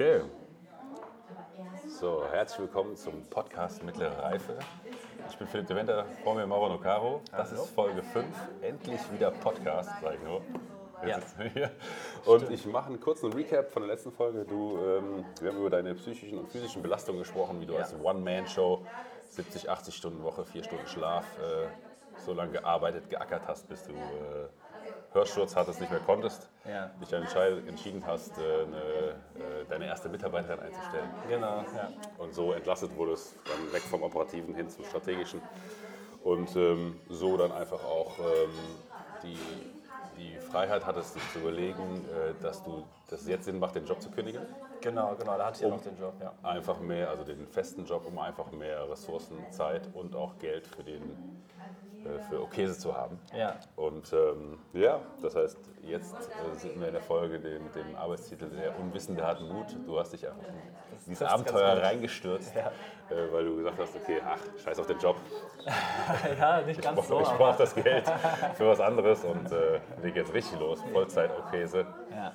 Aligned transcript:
Okay. 0.00 0.22
So, 1.86 2.24
herzlich 2.32 2.60
willkommen 2.60 2.96
zum 2.96 3.22
Podcast 3.28 3.82
Mittlere 3.82 4.16
Reife. 4.22 4.58
Ich 5.28 5.36
bin 5.36 5.46
Philipp 5.46 5.66
de 5.66 5.76
Wender, 5.76 6.06
vor 6.24 6.34
mir 6.34 6.46
Mauro 6.46 6.70
Nocaro. 6.70 7.20
Das 7.30 7.50
Hallo. 7.50 7.62
ist 7.64 7.70
Folge 7.74 8.02
5. 8.02 8.26
Endlich 8.62 9.12
wieder 9.12 9.30
Podcast, 9.30 9.90
sag 10.00 10.14
ich 10.14 10.22
nur. 10.22 10.40
Jetzt 11.04 11.36
Ja. 11.38 11.44
hier. 11.44 11.70
Und 12.24 12.50
ich 12.50 12.64
mache 12.64 12.86
einen 12.86 12.98
kurzen 12.98 13.30
Recap 13.34 13.70
von 13.70 13.82
der 13.82 13.90
letzten 13.90 14.10
Folge. 14.10 14.46
Du, 14.46 14.78
ähm, 14.78 15.26
wir 15.38 15.50
haben 15.50 15.58
über 15.58 15.68
deine 15.68 15.94
psychischen 15.94 16.38
und 16.38 16.48
physischen 16.48 16.80
Belastungen 16.80 17.18
gesprochen, 17.20 17.60
wie 17.60 17.66
du 17.66 17.74
Ja. 17.74 17.80
als 17.80 17.94
One-Man-Show 18.02 18.82
70, 19.28 19.68
80 19.68 19.94
Stunden 19.94 20.22
Woche, 20.22 20.46
4 20.46 20.64
Stunden 20.64 20.86
Schlaf, 20.86 21.26
äh, 21.38 21.66
so 22.24 22.32
lange 22.32 22.52
gearbeitet, 22.52 23.10
geackert 23.10 23.42
hast, 23.46 23.68
bis 23.68 23.84
du 23.84 23.92
äh, 23.92 24.48
Hörsturz 25.12 25.56
hattest, 25.56 25.80
nicht 25.80 25.90
mehr 25.90 26.00
konntest. 26.00 26.48
Ja. 26.68 26.90
Dich 27.00 27.12
entschieden 27.12 28.04
hast, 28.06 28.38
äh, 28.38 28.42
eine, 28.42 28.76
äh, 28.78 29.64
deine 29.68 29.86
erste 29.86 30.08
Mitarbeiterin 30.08 30.60
einzustellen 30.60 31.08
Genau, 31.28 31.64
ja. 31.76 31.88
und 32.18 32.34
so 32.34 32.52
entlastet 32.52 32.96
wurdest, 32.96 33.34
dann 33.44 33.72
weg 33.72 33.82
vom 33.82 34.02
Operativen 34.02 34.54
hin 34.54 34.68
zum 34.68 34.84
Strategischen 34.84 35.40
und 36.22 36.54
ähm, 36.56 37.00
so 37.08 37.36
dann 37.36 37.52
einfach 37.52 37.82
auch 37.84 38.18
ähm, 38.18 38.50
die, 39.22 39.38
die 40.18 40.38
Freiheit 40.38 40.86
hattest, 40.86 41.16
dich 41.16 41.32
zu 41.32 41.40
überlegen, 41.40 42.04
äh, 42.04 42.42
dass, 42.42 42.62
du, 42.62 42.84
dass 43.08 43.22
es 43.22 43.28
jetzt 43.28 43.46
Sinn 43.46 43.58
macht, 43.58 43.74
den 43.74 43.86
Job 43.86 44.00
zu 44.00 44.10
kündigen. 44.10 44.42
Genau, 44.80 45.14
genau, 45.14 45.36
da 45.36 45.46
hatte 45.46 45.56
ich 45.56 45.62
ja 45.62 45.68
noch 45.68 45.82
den 45.82 45.98
Job, 45.98 46.14
ja. 46.20 46.32
Einfach 46.42 46.80
mehr, 46.80 47.10
also 47.10 47.22
den 47.24 47.46
festen 47.48 47.84
Job, 47.84 48.06
um 48.06 48.18
einfach 48.18 48.50
mehr 48.52 48.88
Ressourcen, 48.90 49.36
Zeit 49.50 49.82
und 49.94 50.14
auch 50.14 50.38
Geld 50.38 50.66
für 50.66 50.82
den 50.82 51.02
für 52.28 52.42
Okese 52.42 52.78
zu 52.78 52.96
haben. 52.96 53.18
Ja. 53.36 53.56
Und 53.76 54.12
ähm, 54.12 54.58
ja, 54.72 55.00
das 55.22 55.36
heißt, 55.36 55.58
jetzt 55.82 56.14
äh, 56.14 56.56
sind 56.58 56.78
wir 56.80 56.88
in 56.88 56.94
der 56.94 57.02
Folge 57.02 57.38
den, 57.40 57.64
mit 57.64 57.74
dem 57.74 57.94
Arbeitstitel 57.96 58.48
Der 58.50 58.78
Unwissende 58.78 59.26
hat 59.26 59.40
Mut. 59.40 59.76
Du 59.86 59.98
hast 59.98 60.12
dich 60.12 60.26
einfach 60.26 60.42
in 60.48 60.54
dieses 61.06 61.22
Abenteuer 61.26 61.82
reingestürzt, 61.82 62.54
Ja. 62.54 62.70
äh, 63.14 63.32
weil 63.32 63.44
du 63.44 63.56
gesagt 63.56 63.78
hast, 63.78 63.96
okay, 63.96 64.20
ach, 64.24 64.38
scheiß 64.62 64.78
auf 64.78 64.86
den 64.86 64.98
Job, 64.98 65.16
ja, 66.38 66.60
nicht 66.62 66.80
ganz 66.82 67.08
so, 67.08 67.20
ich 67.20 67.28
brauche 67.28 67.58
das 67.58 67.74
Geld 67.74 68.06
für 68.54 68.68
was 68.68 68.80
anderes 68.80 69.24
und 69.24 69.50
äh, 69.52 69.80
leg 70.02 70.16
jetzt 70.16 70.32
richtig 70.34 70.58
los, 70.60 70.82
Vollzeit-Okese. 70.92 71.86
ja. 72.10 72.32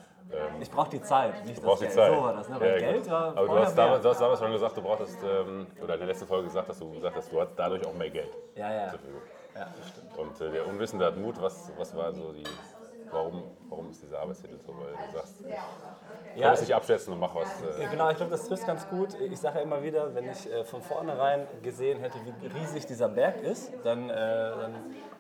Ich 0.60 0.70
brauche 0.72 0.90
die 0.90 1.02
Zeit, 1.02 1.46
nicht 1.46 1.62
brauchst 1.62 1.84
das 1.84 1.94
Geld. 1.96 2.08
Zeit. 2.08 2.14
So 2.18 2.24
war 2.24 2.34
das, 2.34 2.50
ne? 2.50 2.60
Weil 2.60 2.82
Ja, 2.82 2.92
Geld 2.92 3.10
war 3.12 3.28
Aber 3.38 3.48
du 3.48 3.60
hast, 3.60 3.78
damals, 3.78 4.02
du 4.02 4.10
hast 4.10 4.22
damals 4.22 4.40
schon 4.40 4.52
gesagt, 4.52 4.78
du 4.78 4.82
brauchtest, 4.82 5.18
ähm, 5.24 5.68
oder 5.82 5.94
in 5.94 6.00
der 6.00 6.08
letzten 6.08 6.28
Folge 6.28 6.46
gesagt, 6.46 6.70
dass 6.70 6.80
du 6.80 6.92
gesagt 6.94 7.16
hast, 7.16 7.32
du 7.32 7.40
hast 7.42 7.50
dadurch 7.56 7.86
auch 7.86 7.94
mehr 7.94 8.10
Geld 8.10 8.30
Ja, 8.56 8.72
ja, 8.74 8.90
zur 8.90 9.00
Verfügung. 9.00 9.22
ja, 9.56 9.68
das 9.78 9.90
stimmt. 9.90 10.18
Und 10.18 10.42
äh, 10.42 10.52
der 10.52 10.68
Unwissende 10.68 11.06
hat 11.06 11.18
Mut, 11.18 11.42
was, 11.42 11.72
was 11.78 11.96
war 11.96 12.12
so 12.14 12.32
die, 12.34 12.44
warum, 13.12 13.44
warum 13.70 13.90
ist 13.90 14.02
dieser 14.04 14.20
Arbeitstitel 14.20 14.58
so? 14.60 14.74
Weil 14.78 14.94
du 14.94 15.14
sagst, 15.14 15.36
Ja, 16.36 16.48
kann 16.48 16.54
es 16.54 16.62
nicht 16.62 16.76
abschätzen 16.76 17.14
und 17.14 17.20
mach 17.20 17.34
was. 17.34 17.48
Äh, 17.62 17.84
Ja, 17.84 17.90
Genau, 17.90 18.10
ich 18.10 18.18
glaube, 18.18 18.32
das 18.32 18.48
trifft 18.48 18.66
ganz 18.68 18.88
gut. 18.90 19.14
Ich 19.20 19.40
sage 19.40 19.60
ja 19.60 19.64
immer 19.64 19.82
wieder, 19.84 20.14
wenn 20.14 20.30
ich 20.30 20.52
äh, 20.52 20.64
von 20.64 20.82
vornherein 20.82 21.48
gesehen 21.62 22.00
hätte, 22.00 22.18
wie 22.26 22.48
riesig 22.48 22.86
dieser 22.86 23.08
Berg 23.08 23.42
ist, 23.42 23.72
dann, 23.84 24.10
äh, 24.10 24.14
dann, 24.14 24.74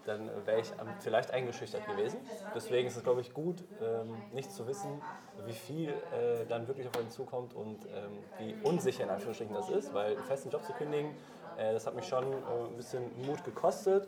dann 0.05 0.29
wäre 0.45 0.59
ich 0.59 0.73
vielleicht 0.99 1.31
eingeschüchtert 1.31 1.85
gewesen. 1.87 2.19
Deswegen 2.53 2.87
ist 2.87 2.97
es, 2.97 3.03
glaube 3.03 3.21
ich, 3.21 3.33
gut, 3.33 3.63
ähm, 3.81 4.23
nicht 4.33 4.51
zu 4.51 4.67
wissen, 4.67 5.01
wie 5.45 5.53
viel 5.53 5.89
äh, 5.89 6.45
dann 6.47 6.67
wirklich 6.67 6.87
auf 6.87 6.97
einen 6.97 7.09
zukommt 7.09 7.53
und 7.53 7.85
ähm, 7.85 8.19
wie 8.37 8.55
unsicher 8.63 9.03
in 9.03 9.09
Anführungsstrichen 9.09 9.53
das 9.55 9.69
ist, 9.69 9.93
weil 9.93 10.15
einen 10.15 10.23
festen 10.23 10.49
Job 10.49 10.63
zu 10.63 10.73
kündigen, 10.73 11.11
äh, 11.57 11.71
das 11.73 11.87
hat 11.87 11.95
mich 11.95 12.07
schon 12.07 12.23
äh, 12.23 12.35
ein 12.69 12.75
bisschen 12.75 13.03
Mut 13.25 13.43
gekostet. 13.43 14.07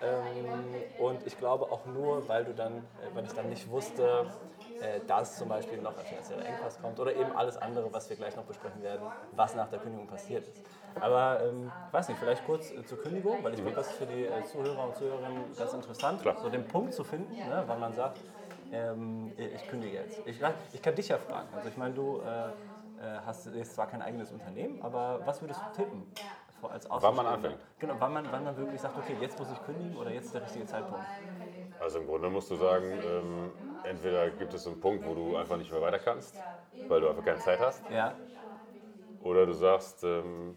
Ähm, 0.00 0.84
und 0.96 1.26
ich 1.26 1.36
glaube 1.38 1.70
auch 1.70 1.86
nur, 1.86 2.28
weil 2.28 2.44
du 2.44 2.54
dann, 2.54 2.78
äh, 2.98 3.14
weil 3.14 3.24
ich 3.24 3.32
dann 3.32 3.48
nicht 3.48 3.68
wusste, 3.70 4.26
äh, 4.80 5.00
dass 5.06 5.38
zum 5.38 5.48
Beispiel 5.48 5.78
noch 5.78 5.98
ein 5.98 6.04
finanzieller 6.04 6.46
Engpass 6.46 6.80
kommt 6.80 7.00
oder 7.00 7.14
eben 7.16 7.32
alles 7.32 7.56
andere, 7.56 7.92
was 7.92 8.08
wir 8.08 8.16
gleich 8.16 8.36
noch 8.36 8.44
besprechen 8.44 8.82
werden, 8.82 9.10
was 9.32 9.54
nach 9.54 9.68
der 9.68 9.80
Kündigung 9.80 10.06
passiert 10.06 10.46
ist. 10.46 10.62
Aber 11.00 11.40
ähm, 11.42 11.72
ich 11.86 11.92
weiß 11.92 12.08
nicht, 12.08 12.18
vielleicht 12.18 12.44
kurz 12.44 12.70
äh, 12.70 12.84
zur 12.84 12.98
Kündigung, 12.98 13.42
weil 13.42 13.54
ich 13.54 13.60
glaube, 13.60 13.74
das 13.76 13.88
ist 13.88 13.94
für 13.94 14.06
die 14.06 14.24
äh, 14.24 14.44
Zuhörer 14.44 14.84
und 14.84 14.96
Zuhörerinnen 14.96 15.56
ganz 15.56 15.72
interessant, 15.72 16.22
Klar. 16.22 16.36
so 16.38 16.48
den 16.48 16.66
Punkt 16.68 16.94
zu 16.94 17.02
finden, 17.02 17.48
ne, 17.48 17.64
wann 17.66 17.80
man 17.80 17.92
sagt, 17.92 18.20
ähm, 18.70 19.32
ich 19.36 19.66
kündige 19.66 19.96
jetzt. 19.96 20.24
Ich, 20.26 20.40
ich 20.72 20.82
kann 20.82 20.94
dich 20.94 21.08
ja 21.08 21.18
fragen. 21.18 21.48
Also 21.54 21.68
ich 21.68 21.76
meine, 21.76 21.94
du 21.94 22.20
äh, 22.20 22.48
äh, 22.50 22.52
hast 23.24 23.46
jetzt 23.46 23.74
zwar 23.74 23.86
kein 23.86 24.02
eigenes 24.02 24.30
Unternehmen, 24.30 24.82
aber 24.82 25.24
was 25.24 25.40
würdest 25.40 25.62
du 25.62 25.70
tippen? 25.70 26.06
Als 26.62 26.88
Wann 26.90 27.14
man 27.14 27.26
anfängt. 27.26 27.56
Genau, 27.78 27.94
wann 27.98 28.12
man, 28.12 28.24
wann 28.32 28.44
man 28.44 28.56
wirklich 28.56 28.80
sagt, 28.80 28.98
okay, 28.98 29.14
jetzt 29.20 29.38
muss 29.38 29.50
ich 29.50 29.62
kündigen 29.62 29.96
oder 29.96 30.10
jetzt 30.10 30.26
ist 30.26 30.34
der 30.34 30.42
richtige 30.42 30.66
Zeitpunkt. 30.66 31.06
Also 31.78 32.00
im 32.00 32.06
Grunde 32.06 32.28
musst 32.28 32.50
du 32.50 32.56
sagen, 32.56 32.84
ähm, 33.04 33.50
entweder 33.84 34.30
gibt 34.30 34.52
es 34.52 34.66
einen 34.66 34.80
Punkt, 34.80 35.04
wo 35.04 35.14
du 35.14 35.36
einfach 35.36 35.56
nicht 35.56 35.70
mehr 35.70 35.80
weiter 35.80 35.98
kannst, 36.00 36.34
weil 36.88 37.00
du 37.00 37.08
einfach 37.08 37.24
keine 37.24 37.38
Zeit 37.38 37.60
hast, 37.60 37.88
Ja, 37.90 38.18
oder 39.20 39.46
du 39.46 39.52
sagst, 39.52 40.02
ähm, 40.04 40.56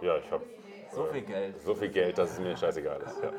ja, 0.00 0.16
ich 0.16 0.30
habe 0.30 0.44
so 0.92 1.04
viel 1.06 1.22
Geld. 1.22 1.62
so 1.62 1.74
viel 1.74 1.88
Geld, 1.88 2.18
dass 2.18 2.32
es 2.32 2.40
mir 2.40 2.56
scheißegal 2.56 3.00
ist. 3.02 3.22
Ja. 3.22 3.30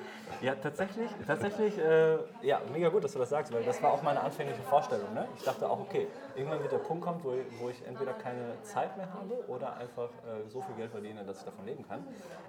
Ja, 0.42 0.56
tatsächlich, 0.56 1.10
tatsächlich, 1.28 1.78
äh, 1.78 2.18
ja, 2.42 2.62
mega 2.72 2.90
gut, 2.90 3.04
dass 3.04 3.14
du 3.14 3.20
das 3.20 3.30
sagst, 3.30 3.54
weil 3.54 3.64
das 3.64 3.82
war 3.84 3.92
auch 3.92 4.02
meine 4.02 4.22
anfängliche 4.22 4.62
Vorstellung. 4.64 5.14
Ne? 5.14 5.28
Ich 5.38 5.44
dachte 5.44 5.70
auch, 5.70 5.80
okay, 5.80 6.08
irgendwann 6.36 6.62
wird 6.62 6.72
der 6.72 6.80
Punkt 6.80 7.04
kommen, 7.04 7.20
wo, 7.24 7.34
wo 7.60 7.70
ich 7.70 7.86
entweder 7.86 8.14
keine 8.14 8.60
Zeit 8.64 8.98
mehr 8.98 9.14
habe 9.14 9.44
oder 9.48 9.76
einfach 9.76 10.10
äh, 10.10 10.50
so 10.50 10.62
viel 10.62 10.76
Geld 10.76 10.92
verdiene, 10.92 11.24
dass 11.24 11.40
ich 11.40 11.46
davon 11.46 11.66
leben 11.66 11.88
kann. 11.88 12.04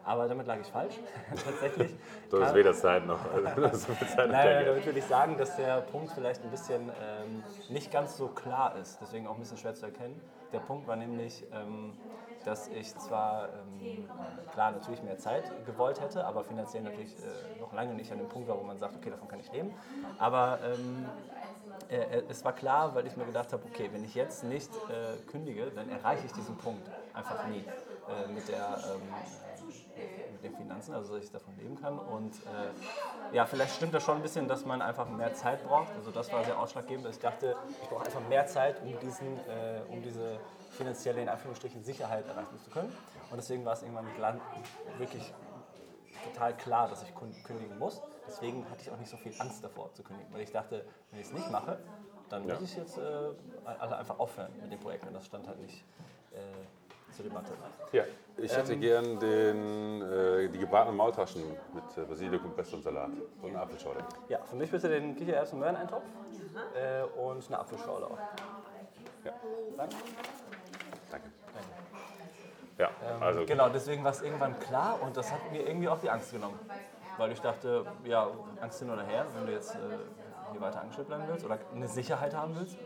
Aber 0.05 0.27
damit 0.27 0.47
lag 0.47 0.59
ich 0.61 0.69
falsch. 0.69 0.95
tatsächlich. 1.45 1.95
Du 2.31 2.43
hast 2.43 2.55
weder 2.55 2.73
Zeit 2.73 3.07
noch 3.07 3.21
also, 3.31 3.69
so 3.79 3.93
viel 3.93 4.09
Zeit 4.09 4.31
Geld. 4.31 4.69
damit 4.69 4.87
will 4.87 4.97
ich 4.97 5.05
sagen, 5.05 5.37
dass 5.37 5.57
der 5.57 5.83
Punkt 5.83 6.13
vielleicht 6.13 6.43
ein 6.43 6.51
bisschen 6.51 6.89
ähm, 6.89 7.43
nicht 7.69 7.93
ganz 7.93 8.17
so 8.17 8.29
klar 8.29 8.77
ist, 8.81 8.99
deswegen 9.03 9.27
auch 9.27 9.35
ein 9.35 9.41
bisschen 9.41 9.59
schwer 9.59 9.75
zu 9.75 9.87
erkennen. 9.87 10.21
Der 10.53 10.61
Punkt 10.61 10.87
war 10.87 10.97
nämlich, 10.97 11.45
ähm, 11.53 11.93
dass 12.45 12.69
ich 12.69 12.97
zwar 12.99 13.49
ähm, 13.49 14.09
klar 14.53 14.73
natürlich 14.73 15.03
mehr 15.03 15.19
Zeit 15.19 15.45
gewollt 15.67 16.01
hätte, 16.01 16.25
aber 16.25 16.45
finanziell 16.45 16.83
natürlich 16.83 17.17
äh, 17.19 17.61
noch 17.61 17.73
lange 17.73 17.95
nicht 17.95 18.11
an 18.13 18.19
dem 18.19 18.29
Punkt 18.29 18.49
war, 18.49 18.59
wo 18.59 18.63
man 18.63 18.79
sagt, 18.79 18.97
okay, 18.97 19.11
davon 19.11 19.29
kann 19.29 19.41
ich 19.41 19.51
leben. 19.53 19.75
Aber 20.19 20.59
ähm, 20.65 21.07
äh, 21.89 22.23
es 22.29 22.45
war 22.45 22.53
klar, 22.53 22.95
weil 22.95 23.07
ich 23.07 23.17
mir 23.17 23.25
gedacht 23.25 23.53
habe, 23.53 23.63
okay, 23.65 23.89
wenn 23.93 24.05
ich 24.05 24.15
jetzt 24.15 24.45
nicht 24.45 24.71
äh, 24.89 25.17
kündige, 25.31 25.71
dann 25.71 25.89
erreiche 25.91 26.27
ich 26.27 26.33
diesen 26.33 26.57
Punkt 26.57 26.89
einfach 27.13 27.47
nie 27.49 27.65
äh, 28.09 28.33
mit, 28.33 28.49
der, 28.49 28.79
ähm, 28.95 29.03
mit 30.33 30.43
den 30.43 30.55
Finanzen, 30.57 30.95
also 30.95 31.15
dass 31.15 31.25
ich 31.25 31.31
davon 31.31 31.57
leben 31.57 31.81
kann. 31.81 31.99
Und 31.99 32.35
äh, 32.35 33.35
ja, 33.37 33.47
vielleicht 33.47 33.77
stimmt 33.77 33.95
das 33.95 34.03
schon 34.03 34.17
ein 34.17 34.23
bisschen, 34.23 34.49
dass 34.49 34.65
man 34.65 34.83
einfach 34.83 35.09
mehr 35.09 35.35
Zeit 35.35 35.65
braucht. 35.67 35.93
Also 35.97 36.11
das 36.11 36.33
war 36.33 36.45
sehr 36.45 36.59
ausschlaggebend. 36.59 37.07
Ich 37.09 37.19
dachte, 37.19 37.57
ich 37.83 37.89
brauche 37.89 38.05
einfach 38.05 38.27
mehr 38.29 38.47
Zeit, 38.47 38.83
um, 38.83 38.99
diesen, 39.01 39.39
äh, 39.49 39.83
um 39.89 40.03
diese 40.03 40.39
finanzielle, 40.73 41.23
in 41.23 41.29
Anführungsstrichen, 41.29 41.83
Sicherheit 41.83 42.27
erreichen 42.27 42.59
zu 42.59 42.71
können. 42.71 42.93
Und 43.31 43.37
deswegen 43.37 43.65
war 43.65 43.75
es 43.75 43.83
irgendwann 43.83 44.07
wirklich 44.99 45.33
total 46.25 46.57
klar, 46.57 46.89
dass 46.89 47.03
ich 47.03 47.15
kündigen 47.15 47.79
muss. 47.79 48.03
Deswegen 48.27 48.69
hatte 48.71 48.83
ich 48.83 48.91
auch 48.91 48.99
nicht 48.99 49.11
so 49.11 49.17
viel 49.17 49.35
Angst 49.39 49.63
davor 49.65 49.93
zu 49.93 50.03
kündigen, 50.03 50.33
weil 50.33 50.43
ich 50.43 50.53
dachte, 50.53 50.85
wenn 51.11 51.21
ich 51.21 51.27
es 51.27 51.33
nicht 51.33 51.51
mache, 51.51 51.79
dann 52.29 52.47
muss 52.47 52.63
ich 52.63 52.77
jetzt 52.77 52.99
äh, 52.99 53.03
also 53.65 53.95
einfach 53.95 54.19
aufhören 54.19 54.53
mit 54.61 54.73
dem 54.73 54.81
Projekt. 54.81 55.07
Und 55.07 55.15
das 55.15 55.27
stand 55.27 55.47
halt 55.47 55.61
nicht 55.61 55.85
äh, 56.33 57.13
zur 57.13 57.25
Debatte. 57.25 57.53
Ja, 57.93 58.05
ich 58.39 58.57
hätte 58.57 58.77
gern 58.77 59.19
den, 59.19 60.03
äh, 60.03 60.49
die 60.49 60.59
gebratenen 60.59 60.97
Maultaschen 60.97 61.43
mit 61.75 61.99
äh, 61.99 62.09
Basilikum, 62.09 62.55
Pesto 62.55 62.77
und 62.77 62.83
Salat 62.83 63.11
und 63.43 63.51
eine 63.51 63.61
Apfelschorle. 63.61 64.03
Ja, 64.29 64.39
für 64.45 64.57
mich 64.57 64.71
bitte 64.71 64.89
den 64.89 65.15
Kichererbsen 65.15 65.59
Möhreneintopf 65.59 66.05
äh, 66.75 67.03
und 67.21 67.47
eine 67.47 67.59
Apfelschorle 67.59 68.07
auch. 68.07 68.19
Ja, 69.25 69.35
Danke. 69.77 69.97
Danke. 71.13 71.29
Ja, 72.79 72.91
also 73.21 73.45
Genau, 73.47 73.69
deswegen 73.69 74.03
war 74.03 74.11
es 74.11 74.23
irgendwann 74.23 74.59
klar 74.59 75.01
und 75.03 75.17
das 75.17 75.31
hat 75.31 75.53
mir 75.53 75.67
irgendwie 75.67 75.89
auch 75.89 76.01
die 76.01 76.11
Angst 76.11 76.33
genommen. 76.33 76.59
Weil 77.17 77.31
ich 77.33 77.41
dachte, 77.41 77.85
ja, 78.05 78.29
Angst 78.61 78.79
hin 78.79 78.91
oder 78.91 79.05
her, 79.05 79.27
wenn 79.35 79.47
du 79.47 79.53
jetzt 79.53 79.75
äh, 79.75 79.79
hier 80.53 80.61
weiter 80.61 80.81
angestellt 80.81 81.09
bleiben 81.09 81.25
willst 81.29 81.45
oder 81.45 81.59
eine 81.75 81.89
Sicherheit 81.89 82.35
haben 82.35 82.55
willst, 82.57 82.75
äh, 82.75 82.79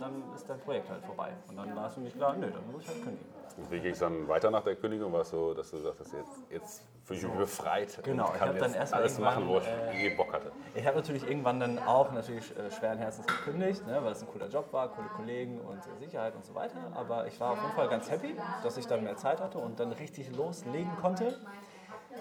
dann 0.00 0.22
ist 0.34 0.48
dein 0.48 0.60
Projekt 0.60 0.90
halt 0.90 1.02
vorbei. 1.04 1.32
Und 1.48 1.56
dann 1.56 1.74
war 1.76 1.86
es 1.86 1.94
für 1.94 2.00
mich 2.00 2.14
klar, 2.14 2.34
nö, 2.34 2.50
dann 2.50 2.70
muss 2.70 2.82
ich 2.82 2.88
halt 2.88 3.02
kündigen. 3.02 3.26
Und 3.56 3.70
wie 3.70 3.80
ging 3.80 3.92
es 3.92 3.98
dann 3.98 4.26
weiter 4.28 4.50
nach 4.50 4.62
der 4.62 4.76
Kündigung? 4.76 5.12
War 5.12 5.20
es 5.20 5.30
so, 5.30 5.52
dass 5.52 5.70
du 5.70 5.78
sagtest, 5.78 6.14
jetzt, 6.14 6.42
jetzt 6.50 6.82
fühle 7.04 7.18
ich 7.18 7.26
mich 7.26 7.36
befreit 7.36 8.00
Genau, 8.02 8.26
und 8.26 8.32
ich 8.32 8.38
kann 8.38 8.56
dann 8.56 8.64
jetzt 8.64 8.76
erst 8.76 8.92
mal 8.92 8.98
alles 8.98 9.18
machen, 9.18 9.46
wo 9.46 9.58
ich 9.58 9.66
irgendwann, 9.66 9.96
je 9.98 10.08
Bock 10.14 10.32
hatte. 10.32 10.52
Ich 10.74 10.86
habe 10.86 10.96
natürlich 10.96 11.26
irgendwann 11.26 11.60
dann 11.60 11.78
auch 11.80 12.12
natürlich 12.12 12.56
äh, 12.56 12.70
schweren 12.70 12.98
Herzens 12.98 13.26
gekündigt, 13.26 13.86
ne, 13.86 14.02
weil 14.02 14.12
es 14.12 14.22
ein 14.22 14.28
cooler 14.28 14.48
Job 14.48 14.72
war, 14.72 14.88
coole 14.88 15.08
Kollegen 15.08 15.60
und 15.60 15.78
äh, 15.78 16.04
Sicherheit 16.04 16.34
und 16.34 16.44
so 16.44 16.54
weiter. 16.54 16.78
Aber 16.94 17.26
ich 17.26 17.38
war 17.40 17.50
auf 17.52 17.60
jeden 17.60 17.74
Fall 17.74 17.88
ganz 17.88 18.10
happy, 18.10 18.34
dass 18.62 18.76
ich 18.76 18.86
dann 18.86 19.04
mehr 19.04 19.16
Zeit 19.16 19.40
hatte 19.40 19.58
und 19.58 19.78
dann 19.80 19.92
richtig 19.92 20.34
loslegen 20.34 20.96
konnte. 21.00 21.38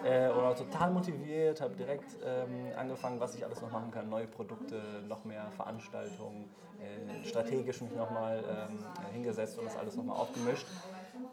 Äh, 0.03 0.29
und 0.29 0.37
war 0.41 0.55
total 0.55 0.89
motiviert, 0.91 1.61
habe 1.61 1.75
direkt 1.75 2.17
ähm, 2.25 2.71
angefangen, 2.75 3.19
was 3.19 3.35
ich 3.35 3.45
alles 3.45 3.61
noch 3.61 3.71
machen 3.71 3.91
kann. 3.91 4.09
Neue 4.09 4.25
Produkte, 4.25 4.81
noch 5.07 5.25
mehr 5.25 5.45
Veranstaltungen, 5.57 6.49
äh, 6.79 7.23
strategisch 7.27 7.81
mich 7.81 7.93
nochmal 7.95 8.43
ähm, 8.47 8.79
hingesetzt 9.13 9.59
und 9.59 9.65
das 9.65 9.77
alles 9.77 9.95
nochmal 9.95 10.17
aufgemischt. 10.17 10.65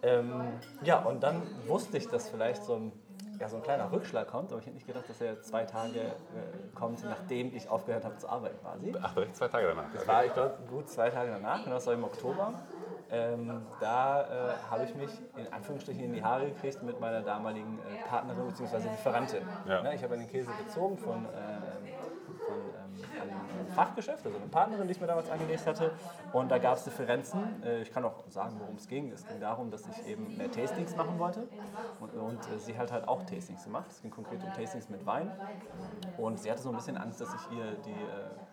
Ähm, 0.03 0.61
ja, 0.83 1.03
und 1.03 1.23
dann 1.23 1.43
wusste 1.67 1.97
ich, 1.97 2.09
dass 2.09 2.29
vielleicht 2.29 2.63
so 2.65 2.75
ein, 2.75 2.93
ja, 3.41 3.49
so 3.49 3.57
ein 3.57 3.63
kleiner 3.63 3.91
Rückschlag 3.91 4.29
kommt, 4.29 4.53
aber 4.53 4.61
ich 4.61 4.67
hätte 4.67 4.77
nicht 4.77 4.87
gedacht, 4.87 5.09
dass 5.09 5.21
er 5.21 5.43
zwei 5.43 5.65
Tage 5.65 6.01
äh, 6.01 6.13
kommt, 6.75 7.09
nachdem 7.09 7.55
ich 7.55 7.69
aufgehört 7.69 8.05
habe 8.05 8.19
zu 8.19 8.29
arbeiten 8.29 8.59
quasi. 8.61 8.95
Ach, 9.01 9.15
direkt 9.15 9.37
zwei 9.37 9.49
Tage 9.49 9.67
danach. 9.67 9.91
Das 9.93 10.07
war, 10.07 10.25
ich 10.25 10.33
glaube, 10.35 10.55
gut 10.69 10.89
zwei 10.89 11.11
Tage 11.11 11.31
danach, 11.31 11.65
und 11.65 11.73
das 11.73 11.87
war 11.87 11.95
im 11.95 12.05
Oktober. 12.05 12.53
Ähm, 13.11 13.63
da 13.81 14.23
äh, 14.23 14.27
habe 14.71 14.85
ich 14.85 14.95
mich 14.95 15.11
in 15.37 15.51
Anführungsstrichen 15.53 16.05
in 16.05 16.13
die 16.13 16.23
Haare 16.23 16.47
gekriegt 16.47 16.83
mit 16.83 17.01
meiner 17.01 17.23
damaligen 17.23 17.79
äh, 17.79 18.07
Partnerin 18.07 18.47
bzw. 18.49 18.89
Lieferantin. 18.91 19.43
Ja. 19.67 19.83
Ne, 19.83 19.95
ich 19.95 20.03
habe 20.03 20.17
den 20.17 20.29
Käse 20.29 20.51
gezogen 20.65 20.99
von, 20.99 21.25
äh, 21.25 21.29
von 22.47 22.57
ähm, 22.59 23.23
einem 23.23 23.67
Fachgeschäft, 23.69 24.27
also 24.27 24.37
eine 24.37 24.49
Partnerin, 24.49 24.87
die 24.87 24.93
ich 24.93 25.01
mir 25.01 25.07
damals 25.07 25.31
angelegt 25.31 25.67
hatte. 25.67 25.93
Und 26.33 26.51
da 26.51 26.59
gab 26.59 26.77
es 26.77 26.85
Differenzen. 26.85 27.63
Äh, 27.63 27.83
ich 27.83 27.91
kann 27.91 28.05
auch 28.05 28.25
sagen, 28.29 28.57
worum 28.59 28.77
es 28.77 28.87
ging. 28.87 29.11
Es 29.11 29.27
ging 29.27 29.41
darum, 29.41 29.71
dass 29.71 29.87
ich 29.89 30.07
eben 30.07 30.37
mehr 30.37 30.51
Tastings 30.51 30.95
machen 30.95 31.19
wollte. 31.19 31.49
Und, 32.01 32.13
und 32.13 32.41
äh, 32.51 32.59
sie 32.59 32.77
hat 32.77 32.93
halt 32.93 33.09
auch 33.09 33.23
Tastings 33.23 33.65
gemacht. 33.65 33.87
Es 33.91 34.03
ging 34.03 34.11
konkret 34.11 34.43
um 34.43 34.53
Tastings 34.53 34.91
mit 34.91 35.07
Wein. 35.07 35.31
Und 36.19 36.41
sie 36.41 36.51
hatte 36.51 36.61
so 36.61 36.69
ein 36.69 36.77
bisschen 36.77 36.99
Angst, 36.99 37.21
dass 37.21 37.35
ich 37.35 37.57
ihr 37.57 37.73
die, 37.87 37.91
äh, 37.91 38.48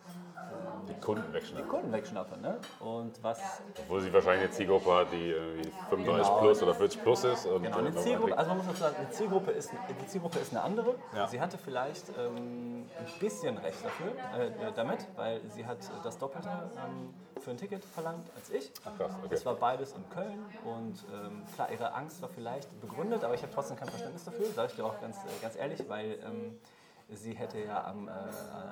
Die 0.88 0.94
Kunden 1.02 1.34
wegschnappen. 1.34 1.68
Kunden 1.68 1.92
wegschnappe. 1.92 2.38
Ne? 2.40 2.60
Und 2.80 3.22
was 3.24 3.40
Obwohl 3.80 4.02
sie 4.02 4.14
wahrscheinlich 4.14 4.44
eine 4.46 4.52
Zielgruppe 4.52 4.94
hat, 4.94 5.12
die 5.12 5.32
irgendwie 5.32 5.72
35 5.90 6.28
Genau. 6.28 6.40
plus 6.40 6.64
oder 6.64 6.76
40 6.76 7.02
plus 7.04 7.24
ist. 7.24 7.46
Und 7.48 7.64
Genau, 7.64 7.78
äh, 7.78 7.80
eine 7.80 7.96
Zielgruppe, 7.96 8.38
also 8.38 8.50
man 8.50 8.58
muss 8.60 8.70
auch 8.70 8.76
sagen, 8.76 8.96
die 9.02 9.10
Zielgruppe 9.12 9.52
ist, 9.52 9.72
die 9.72 10.08
Zielgruppe 10.08 10.40
ist 10.40 10.52
eine 10.52 10.62
andere. 10.62 10.96
Ja. 11.16 11.28
Sie 11.28 11.42
hatte 11.42 11.58
vielleicht 11.58 12.10
ähm, 12.18 12.86
ein 13.00 13.20
bisschen 13.20 13.58
recht 13.58 13.78
dafür, 13.84 14.12
äh, 14.40 14.72
damit, 14.76 15.08
weil 15.16 15.42
sie 15.50 15.66
hat 15.66 15.80
das 16.04 16.18
Doppelte 16.20 16.50
ähm, 16.50 17.14
für 17.42 17.52
ein 17.52 17.58
Ticket 17.58 17.84
verlangt 17.84 18.30
als 18.36 18.50
ich. 18.52 18.72
Ach 18.86 18.96
krass, 18.98 19.12
okay. 19.24 19.34
Es 19.34 19.46
war 19.46 19.56
beides 19.56 19.94
in 19.94 20.08
Köln 20.10 20.46
und 20.66 21.04
ähm, 21.14 21.44
klar, 21.56 21.72
ihre 21.72 21.94
Angst 21.94 22.22
war 22.22 22.30
vielleicht 22.30 22.80
begründet, 22.80 23.24
aber 23.24 23.34
ich 23.34 23.42
habe 23.42 23.52
trotzdem 23.54 23.76
kein 23.78 23.90
Verständnis 23.90 24.24
dafür, 24.24 24.46
sage 24.48 24.70
ich 24.70 24.76
dir 24.76 24.86
auch 24.86 25.00
ganz, 25.02 25.18
äh, 25.18 25.42
ganz 25.42 25.56
ehrlich, 25.56 25.84
weil 25.90 26.20
ähm, 26.26 26.58
sie 27.10 27.34
hätte 27.34 27.60
ja 27.60 27.86
am, 27.86 28.08
äh, 28.08 28.12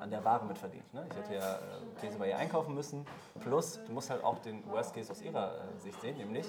an 0.02 0.10
der 0.10 0.24
Ware 0.24 0.46
mitverdient. 0.46 0.92
Ne? 0.94 1.06
Ich 1.10 1.16
hätte 1.16 1.36
ja 1.36 1.56
äh, 1.56 1.60
Käse 2.02 2.18
bei 2.18 2.30
ihr 2.30 2.38
einkaufen 2.38 2.74
müssen. 2.74 3.06
Plus, 3.40 3.80
du 3.86 3.92
musst 3.92 4.10
halt 4.10 4.24
auch 4.24 4.40
den 4.40 4.66
Worst 4.70 4.94
Case 4.94 5.12
aus 5.12 5.22
ihrer 5.22 5.56
äh, 5.56 5.80
Sicht 5.80 6.00
sehen, 6.02 6.18
nämlich 6.18 6.46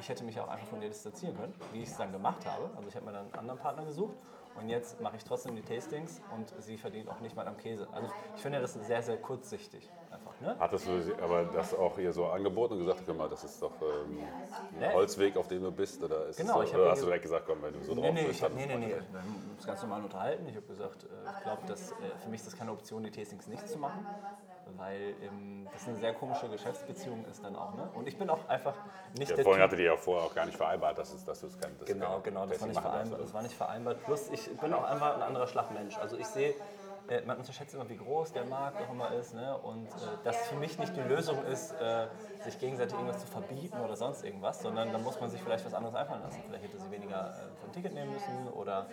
ich 0.00 0.08
hätte 0.08 0.24
mich 0.24 0.38
auch 0.40 0.48
einfach 0.48 0.66
von 0.66 0.82
ihr 0.82 0.88
distanzieren 0.88 1.36
können, 1.36 1.54
wie 1.72 1.82
ich 1.82 1.88
es 1.88 1.96
dann 1.96 2.12
gemacht 2.12 2.44
habe. 2.46 2.70
Also 2.76 2.88
ich 2.88 2.96
habe 2.96 3.06
mir 3.06 3.12
dann 3.12 3.26
einen 3.26 3.34
anderen 3.34 3.58
Partner 3.58 3.84
gesucht 3.84 4.16
und 4.60 4.68
jetzt 4.68 5.00
mache 5.00 5.16
ich 5.16 5.24
trotzdem 5.24 5.54
die 5.54 5.62
Tastings 5.62 6.20
und 6.34 6.52
sie 6.62 6.76
verdient 6.76 7.08
auch 7.08 7.20
nicht 7.20 7.36
mal 7.36 7.46
am 7.46 7.56
Käse. 7.56 7.88
Also 7.92 8.08
ich 8.34 8.42
finde 8.42 8.60
das 8.60 8.74
sehr, 8.74 9.02
sehr 9.02 9.16
kurzsichtig 9.18 9.88
einfach. 10.10 10.27
Ne? 10.40 10.54
Hattest 10.58 10.86
du 10.86 10.90
aber 11.22 11.44
das 11.46 11.74
auch 11.74 11.98
ihr 11.98 12.12
so 12.12 12.26
angeboten 12.26 12.74
und 12.74 12.80
gesagt, 12.80 13.02
guck 13.06 13.16
mal, 13.16 13.28
das 13.28 13.42
ist 13.42 13.60
doch 13.60 13.72
ähm, 13.82 14.18
ein 14.72 14.78
Nee. 14.78 14.92
Holzweg, 14.92 15.36
auf 15.36 15.48
dem 15.48 15.62
du 15.62 15.72
bist? 15.72 16.02
Oder, 16.02 16.26
ist 16.26 16.36
Genau, 16.36 16.62
ich 16.62 16.68
so, 16.68 16.74
hab 16.74 16.80
oder 16.80 16.90
hast 16.92 17.02
du 17.02 17.06
direkt 17.06 17.22
gesagt, 17.24 17.44
komm, 17.46 17.60
wenn 17.62 17.72
du 17.74 17.82
so 17.82 17.94
Nee, 17.94 18.00
drauf 18.02 18.12
nee, 18.14 18.24
bist, 18.26 18.38
ich 18.38 18.42
hab, 18.44 18.54
nee, 18.54 18.66
nee, 18.66 18.76
nee. 18.76 18.86
Wir 18.88 19.20
haben 19.20 19.50
uns 19.56 19.66
ganz 19.66 19.82
normal 19.82 20.02
unterhalten. 20.04 20.46
Ich 20.48 20.54
habe 20.54 20.66
gesagt, 20.66 21.04
äh, 21.04 21.06
ich 21.36 21.42
glaube, 21.42 21.62
äh, 21.72 21.76
für 22.22 22.28
mich 22.28 22.40
ist 22.40 22.46
das 22.46 22.56
keine 22.56 22.70
Option, 22.70 23.02
die 23.02 23.10
Tastings 23.10 23.48
nicht 23.48 23.68
zu 23.68 23.78
machen, 23.78 24.04
weil 24.76 25.14
ähm, 25.22 25.66
das 25.72 25.88
eine 25.88 25.96
sehr 25.96 26.14
komische 26.14 26.48
Geschäftsbeziehung 26.48 27.24
ist 27.24 27.42
dann 27.42 27.56
auch. 27.56 27.74
Ne? 27.74 27.88
Und 27.94 28.06
ich 28.06 28.16
bin 28.16 28.30
auch 28.30 28.48
einfach 28.48 28.74
nicht 29.18 29.30
Ja, 29.30 29.36
der 29.36 29.44
vorhin 29.44 29.60
Typ, 29.62 29.70
hattet 29.70 29.78
ihr 29.80 29.86
ja 29.86 29.96
vorher 29.96 30.24
auch 30.26 30.34
gar 30.34 30.46
nicht 30.46 30.56
vereinbart, 30.56 30.98
dass, 30.98 31.12
es, 31.14 31.24
dass 31.24 31.40
du 31.40 31.48
es 31.48 31.58
kann. 31.58 31.72
dass 31.80 31.88
du 31.88 31.94
Genau, 31.94 32.20
genau, 32.20 32.46
das 32.46 32.60
war, 32.60 32.68
nicht 32.68 32.80
vereinbart, 32.80 33.20
das 33.20 33.34
war 33.34 33.42
nicht 33.42 33.54
vereinbart. 33.56 34.04
Plus, 34.04 34.28
ich 34.30 34.48
bin 34.60 34.72
auch 34.72 34.84
einfach 34.84 35.16
ein 35.16 35.22
anderer 35.22 35.48
Schlagmensch. 35.48 35.98
Also 35.98 36.16
ich 36.16 36.28
sehe, 36.28 36.54
äh, 37.08 37.22
man 37.22 37.38
unterschätzt 37.38 37.74
immer, 37.74 37.88
wie 37.88 37.96
groß 37.96 38.32
der 38.32 38.44
Markt 38.44 38.80
auch 38.82 38.92
immer 38.92 39.12
ist. 39.12 39.34
Ne? 39.34 39.56
Und 39.58 39.86
äh, 39.86 40.24
dass 40.24 40.36
für 40.48 40.56
mich 40.56 40.78
nicht 40.78 40.96
die 40.96 41.00
Lösung 41.00 41.44
ist, 41.44 41.72
äh, 41.72 42.06
sich 42.44 42.58
gegenseitig 42.58 42.94
irgendwas 42.94 43.20
zu 43.20 43.26
verbieten 43.26 43.78
oder 43.80 43.96
sonst 43.96 44.24
irgendwas, 44.24 44.60
sondern 44.60 44.92
da 44.92 44.98
muss 44.98 45.20
man 45.20 45.30
sich 45.30 45.42
vielleicht 45.42 45.64
was 45.64 45.74
anderes 45.74 45.94
einfallen 45.94 46.22
lassen. 46.22 46.42
Vielleicht 46.46 46.64
hätte 46.64 46.78
sie 46.78 46.90
weniger 46.90 47.30
äh, 47.30 47.56
für 47.60 47.66
ein 47.66 47.72
Ticket 47.72 47.94
nehmen 47.94 48.12
müssen 48.12 48.48
oder 48.54 48.86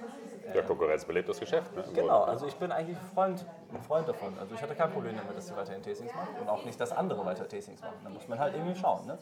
Ja, 0.53 0.62
Konkurrenz 0.62 1.06
belebt 1.06 1.29
das 1.29 1.39
Geschäft. 1.39 1.75
Ne? 1.75 1.83
Genau, 1.94 2.23
also 2.23 2.47
ich 2.47 2.56
bin 2.56 2.71
eigentlich 2.71 2.97
ein 2.97 3.06
Freund, 3.13 3.45
ein 3.73 3.81
Freund 3.81 4.07
davon. 4.07 4.38
Also 4.39 4.56
ich 4.56 4.62
hatte 4.62 4.75
kein 4.75 4.91
Problem 4.91 5.15
damit, 5.17 5.35
dass 5.38 5.47
sie 5.47 5.56
weiterhin 5.56 5.83
Tastings 5.83 6.13
machen 6.13 6.35
und 6.39 6.50
auch 6.50 6.63
nicht, 6.65 6.79
dass 6.79 6.91
andere 6.91 7.25
weiter 7.25 7.47
Tastings 7.47 7.81
machen. 7.81 7.97
Da 8.03 8.09
muss 8.09 8.27
man 8.27 8.39
halt 8.39 8.53
irgendwie 8.56 8.75
schauen. 8.75 9.06
Ne? 9.06 9.17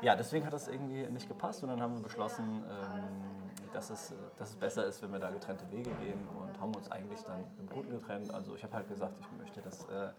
Ja, 0.00 0.16
deswegen 0.16 0.44
hat 0.44 0.52
das 0.52 0.68
irgendwie 0.68 1.06
nicht 1.06 1.28
gepasst 1.28 1.62
und 1.62 1.70
dann 1.70 1.80
haben 1.80 1.94
wir 1.94 2.02
beschlossen, 2.02 2.64
ähm, 2.68 3.33
dass, 3.74 3.90
es, 3.90 4.14
dass 4.38 4.50
es 4.50 4.56
besser 4.56 4.86
ist, 4.86 5.02
wenn 5.02 5.12
wir 5.12 5.18
da 5.18 5.30
getrennte 5.30 5.70
Wege 5.70 5.90
gehen 6.00 6.26
und 6.38 6.60
haben 6.60 6.74
uns 6.74 6.90
eigentlich 6.90 7.22
dann 7.24 7.44
im 7.58 7.68
Guten 7.68 7.90
getrennt. 7.90 8.32
Also 8.32 8.54
ich 8.54 8.62
habe 8.62 8.74
halt 8.74 8.88
gesagt, 8.88 9.14
ich 9.20 9.38
möchte 9.38 9.60
das 9.60 9.84
äh, 9.86 10.10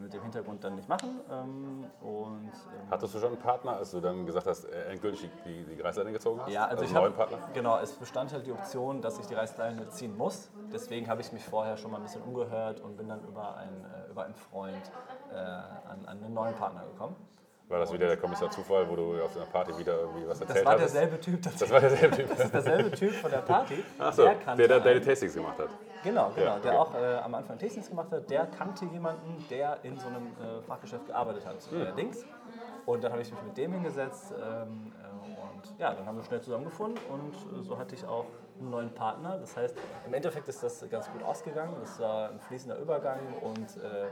mit 0.00 0.12
dem 0.12 0.22
Hintergrund 0.22 0.62
dann 0.62 0.74
nicht 0.74 0.88
machen 0.88 1.20
ähm, 1.30 1.84
und 2.00 2.50
ähm, 2.52 2.90
Hattest 2.90 3.14
du 3.14 3.18
schon 3.18 3.28
einen 3.28 3.38
Partner, 3.38 3.76
als 3.76 3.90
du 3.92 4.00
dann 4.00 4.26
gesagt 4.26 4.46
hast, 4.46 4.64
äh, 4.64 4.90
endgültig 4.92 5.30
die, 5.44 5.64
die 5.64 5.80
Reißleine 5.80 6.12
gezogen 6.12 6.40
hast? 6.40 6.50
Ja, 6.50 6.66
also, 6.66 6.82
ich 6.82 6.90
einen 6.90 6.98
neuen 6.98 7.16
habe 7.16 7.28
Partner? 7.28 7.48
genau, 7.54 7.78
es 7.78 7.92
bestand 7.92 8.32
halt 8.32 8.46
die 8.46 8.52
Option, 8.52 9.00
dass 9.00 9.18
ich 9.18 9.26
die 9.26 9.34
Reißleine 9.34 9.88
ziehen 9.88 10.16
muss. 10.16 10.50
Deswegen 10.72 11.08
habe 11.08 11.20
ich 11.20 11.32
mich 11.32 11.44
vorher 11.44 11.76
schon 11.76 11.90
mal 11.90 11.98
ein 11.98 12.02
bisschen 12.02 12.22
umgehört 12.22 12.80
und 12.80 12.96
bin 12.96 13.08
dann 13.08 13.22
über 13.24 13.56
einen, 13.56 13.84
äh, 13.84 14.10
über 14.10 14.24
einen 14.24 14.34
Freund 14.34 14.90
äh, 15.32 15.36
an, 15.36 16.04
an 16.06 16.22
einen 16.22 16.34
neuen 16.34 16.54
Partner 16.54 16.84
gekommen. 16.84 17.16
War 17.68 17.80
das 17.80 17.92
wieder 17.92 18.06
der 18.06 18.16
Kommissar 18.16 18.48
Zufall, 18.48 18.88
wo 18.88 18.94
du 18.94 19.20
auf 19.22 19.36
einer 19.36 19.46
Party 19.46 19.76
wieder 19.76 19.98
irgendwie 19.98 20.28
was 20.28 20.38
Das 20.38 20.48
erzählt 20.48 20.66
war 20.66 20.72
hattest? 20.74 20.94
derselbe 20.94 21.20
Typ 21.20 21.42
Das 21.42 21.68
war 21.70 21.80
derselbe 21.80 22.16
Typ. 22.16 22.28
Das 22.28 22.38
ist 22.40 22.54
derselbe 22.54 22.90
Typ 22.92 23.12
von 23.14 23.30
der 23.30 23.38
Party. 23.38 23.84
Achso, 23.98 24.22
der, 24.24 24.56
der 24.56 24.68
deine 24.68 24.90
einen- 24.90 25.02
Tastings 25.04 25.34
gemacht 25.34 25.58
hat. 25.58 25.68
Genau, 26.04 26.30
genau. 26.36 26.46
Ja, 26.46 26.58
Der 26.60 26.70
okay. 26.72 26.78
auch 26.78 26.94
äh, 26.94 27.14
am 27.16 27.34
Anfang 27.34 27.58
Tastings 27.58 27.88
gemacht 27.88 28.12
hat, 28.12 28.30
der 28.30 28.46
kannte 28.46 28.84
jemanden, 28.84 29.44
der 29.50 29.78
in 29.82 29.98
so 29.98 30.06
einem 30.06 30.26
äh, 30.40 30.62
Fachgeschäft 30.62 31.06
gearbeitet 31.08 31.44
hat, 31.44 31.56
Hm. 31.70 31.80
allerdings. 31.80 32.24
Und 32.84 33.02
dann 33.02 33.10
habe 33.10 33.22
ich 33.22 33.32
mich 33.32 33.42
mit 33.42 33.56
dem 33.56 33.72
hingesetzt 33.72 34.32
ähm, 34.32 34.92
äh, 35.02 35.40
und 35.42 35.78
ja, 35.80 35.92
dann 35.92 36.06
haben 36.06 36.16
wir 36.18 36.22
schnell 36.24 36.40
zusammengefunden 36.40 37.00
und 37.10 37.34
äh, 37.34 37.64
so 37.64 37.76
hatte 37.76 37.96
ich 37.96 38.06
auch 38.06 38.26
einen 38.60 38.70
neuen 38.70 38.90
Partner. 38.94 39.38
Das 39.38 39.56
heißt, 39.56 39.74
im 40.06 40.14
Endeffekt 40.14 40.46
ist 40.46 40.62
das 40.62 40.88
ganz 40.88 41.10
gut 41.10 41.24
ausgegangen. 41.24 41.74
Das 41.80 41.98
war 41.98 42.28
ein 42.30 42.38
fließender 42.38 42.78
Übergang 42.78 43.18
und 43.42 43.58
äh, 43.78 43.80
der, 43.82 44.10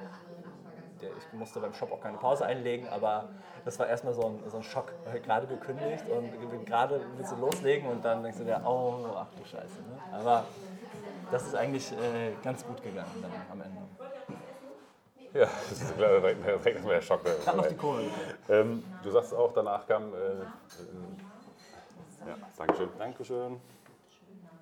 ich 1.19 1.39
musste 1.39 1.61
beim 1.61 1.75
Shop 1.75 1.93
auch 1.93 2.01
keine 2.01 2.19
Pause 2.19 2.45
einlegen, 2.47 2.89
aber 2.89 3.29
das 3.65 3.79
war 3.79 3.87
erstmal 3.87 4.15
so 4.15 4.27
ein, 4.27 4.51
so 4.51 4.59
ein 4.59 4.63
Schock. 4.63 4.93
Gerade 5.23 5.47
gekündigt 5.47 6.05
und 6.09 6.67
gerade 6.67 7.01
willst 7.17 7.33
du 7.33 7.37
loslegen 7.37 7.89
und 7.89 8.05
dann 8.05 8.23
denkst 8.23 8.39
du 8.39 8.45
dir, 8.45 8.61
oh, 8.65 9.07
ach 9.17 9.27
du 9.39 9.45
Scheiße. 9.45 9.81
Ne? 9.83 9.99
Aber 10.13 10.45
das 11.31 11.47
ist 11.47 11.55
eigentlich 11.55 11.93
äh, 11.93 12.33
ganz 12.43 12.67
gut 12.67 12.83
gegangen 12.83 13.11
dann 13.23 13.33
am 13.51 13.61
Ende. 13.61 13.81
Ja, 15.35 15.49
das 15.69 15.83
ist 15.83 15.97
klar, 15.97 16.21
direkt, 16.21 16.45
direkt 16.45 16.67
erstmal 16.67 16.95
der 16.95 17.03
Schock. 17.03 17.21
Ich 17.41 17.47
habe 17.49 17.57
noch 17.59 17.67
die 17.67 17.77
Kohle. 17.77 18.05
Ähm, 18.49 18.85
du 19.03 19.11
sagst 19.11 19.35
auch, 19.35 19.53
danach 19.53 19.87
kam. 19.87 20.15
Äh, 20.15 20.17
äh, 20.17 20.45
ja, 22.27 22.37
Dankeschön. 22.57 22.89
Dankeschön. 22.99 23.61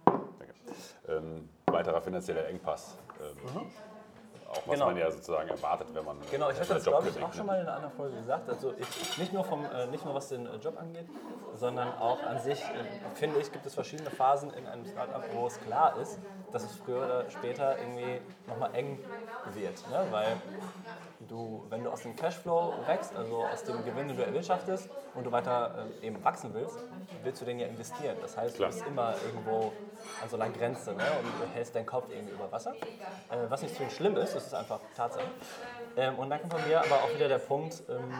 Danke. 0.06 0.54
Ähm, 1.08 1.48
weiterer 1.66 2.00
finanzieller 2.00 2.48
Engpass. 2.48 2.96
Ähm, 3.20 3.66
Auch 4.52 4.66
was 4.66 4.74
Genau. 4.74 4.86
man 4.86 4.96
ja 4.98 5.10
sozusagen 5.10 5.48
erwartet, 5.48 5.88
wenn 5.94 6.04
man. 6.04 6.18
Genau, 6.30 6.50
ich 6.50 6.60
hatte 6.60 6.74
das 6.74 6.84
glaube 6.84 7.08
ich 7.08 7.22
auch 7.22 7.32
schon 7.32 7.46
mal 7.46 7.54
in 7.54 7.66
einer 7.66 7.76
anderen 7.76 7.94
Folge 7.94 8.16
gesagt. 8.16 8.48
Also 8.50 8.74
ich, 8.78 9.18
nicht, 9.18 9.32
nur 9.32 9.44
vom, 9.44 9.64
äh, 9.64 9.86
nicht 9.86 10.04
nur 10.04 10.14
was 10.14 10.28
den 10.28 10.46
äh, 10.46 10.56
Job 10.56 10.78
angeht, 10.78 11.06
sondern 11.54 11.88
auch 11.98 12.22
an 12.22 12.38
sich, 12.38 12.60
äh, 12.60 13.14
finde 13.14 13.40
ich, 13.40 13.50
gibt 13.50 13.64
es 13.64 13.72
verschiedene 13.74 14.10
Phasen 14.10 14.52
in 14.52 14.66
einem 14.66 14.84
Startup, 14.84 15.22
wo 15.32 15.46
es 15.46 15.58
klar 15.60 15.96
ist, 15.96 16.18
dass 16.52 16.64
es 16.64 16.76
früher 16.76 16.98
oder 16.98 17.30
später 17.30 17.78
irgendwie 17.78 18.20
nochmal 18.46 18.74
eng 18.74 18.98
wird. 19.54 19.88
Ne? 19.90 20.06
Weil 20.10 20.36
du, 21.32 21.64
wenn 21.70 21.82
du 21.82 21.90
aus 21.90 22.02
dem 22.02 22.14
Cashflow 22.14 22.74
wächst, 22.86 23.16
also 23.16 23.36
aus 23.38 23.64
dem 23.64 23.82
Gewinn, 23.84 24.08
den 24.08 24.16
du 24.16 24.24
erwirtschaftest 24.24 24.88
und 25.14 25.24
du 25.24 25.32
weiter 25.32 25.88
äh, 26.02 26.06
eben 26.06 26.22
wachsen 26.22 26.52
willst, 26.52 26.78
willst 27.24 27.40
du 27.40 27.46
den 27.46 27.58
ja 27.58 27.66
investieren. 27.66 28.16
Das 28.20 28.36
heißt, 28.36 28.56
Klar. 28.56 28.68
du 28.68 28.74
bist 28.74 28.86
immer 28.86 29.14
irgendwo 29.26 29.72
an 30.22 30.28
so 30.28 30.36
einer 30.36 30.50
Grenze 30.50 30.92
ne? 30.92 31.04
und 31.18 31.40
du 31.40 31.54
hältst 31.54 31.74
deinen 31.74 31.86
Kopf 31.86 32.04
irgendwie 32.10 32.34
über 32.34 32.52
Wasser. 32.52 32.74
Äh, 33.30 33.48
was 33.48 33.62
nicht 33.62 33.74
so 33.74 33.88
schlimm 33.88 34.16
ist, 34.16 34.34
das 34.34 34.46
ist 34.46 34.54
einfach 34.54 34.80
Tatsache. 34.94 35.24
Ähm, 35.96 36.18
und 36.18 36.30
dann 36.30 36.40
kommt 36.40 36.52
bei 36.52 36.66
mir 36.66 36.80
aber 36.80 36.96
auch 36.96 37.14
wieder 37.14 37.28
der 37.28 37.38
Punkt, 37.38 37.82
ähm, 37.88 38.12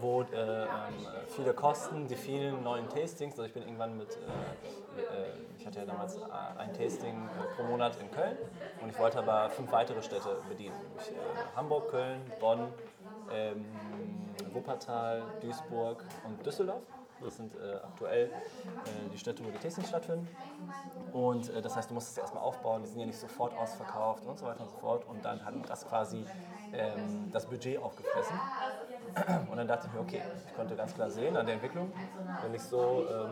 wo 0.00 0.22
äh, 0.22 0.62
ähm, 0.62 0.68
viele 1.28 1.54
Kosten, 1.54 2.06
die 2.08 2.16
vielen 2.16 2.62
neuen 2.62 2.88
Tastings, 2.88 3.34
also 3.34 3.44
ich 3.44 3.52
bin 3.52 3.62
irgendwann 3.62 3.96
mit, 3.96 4.16
äh, 4.16 5.00
äh, 5.00 5.04
ich 5.58 5.66
hatte 5.66 5.80
ja 5.80 5.84
damals 5.84 6.16
äh, 6.16 6.20
ein 6.58 6.72
Tasting 6.72 7.16
äh, 7.26 7.54
pro 7.54 7.64
Monat 7.64 7.96
in 8.00 8.10
Köln 8.10 8.36
und 8.80 8.90
ich 8.90 8.98
wollte 8.98 9.18
aber 9.18 9.50
fünf 9.50 9.70
weitere 9.72 10.02
Städte 10.02 10.36
bedienen. 10.48 10.74
Äh, 10.98 11.56
Hamburg, 11.56 11.90
Köln, 11.90 12.20
Bonn, 12.40 12.68
ähm, 13.32 13.64
Wuppertal, 14.52 15.22
Duisburg 15.40 16.04
und 16.26 16.44
Düsseldorf. 16.44 16.82
Das 17.22 17.36
sind 17.36 17.54
äh, 17.54 17.74
aktuell 17.76 18.26
äh, 18.26 18.30
die 19.12 19.18
Städte, 19.18 19.44
wo 19.44 19.50
die 19.50 19.58
Tastings 19.58 19.88
stattfinden. 19.88 20.28
Und 21.12 21.50
äh, 21.50 21.62
das 21.62 21.76
heißt, 21.76 21.90
du 21.90 21.94
musst 21.94 22.10
es 22.10 22.18
erstmal 22.18 22.42
aufbauen, 22.42 22.82
die 22.82 22.88
sind 22.88 22.98
ja 22.98 23.06
nicht 23.06 23.18
sofort 23.18 23.54
ausverkauft 23.56 24.26
und 24.26 24.38
so 24.38 24.46
weiter 24.46 24.62
und 24.62 24.70
so 24.70 24.76
fort. 24.78 25.06
Und 25.08 25.24
dann 25.24 25.44
hat 25.44 25.54
das 25.68 25.86
quasi 25.86 26.24
ähm, 26.72 27.30
das 27.30 27.46
Budget 27.46 27.80
aufgefressen. 27.80 28.38
Und 29.50 29.56
dann 29.56 29.68
dachte 29.68 29.86
ich 29.86 29.92
mir, 29.92 30.00
okay, 30.00 30.22
ich 30.46 30.54
konnte 30.54 30.74
ganz 30.74 30.94
klar 30.94 31.10
sehen 31.10 31.36
an 31.36 31.44
der 31.46 31.56
Entwicklung, 31.56 31.92
wenn 32.42 32.54
ich 32.54 32.62
so, 32.62 33.04
ähm, 33.10 33.30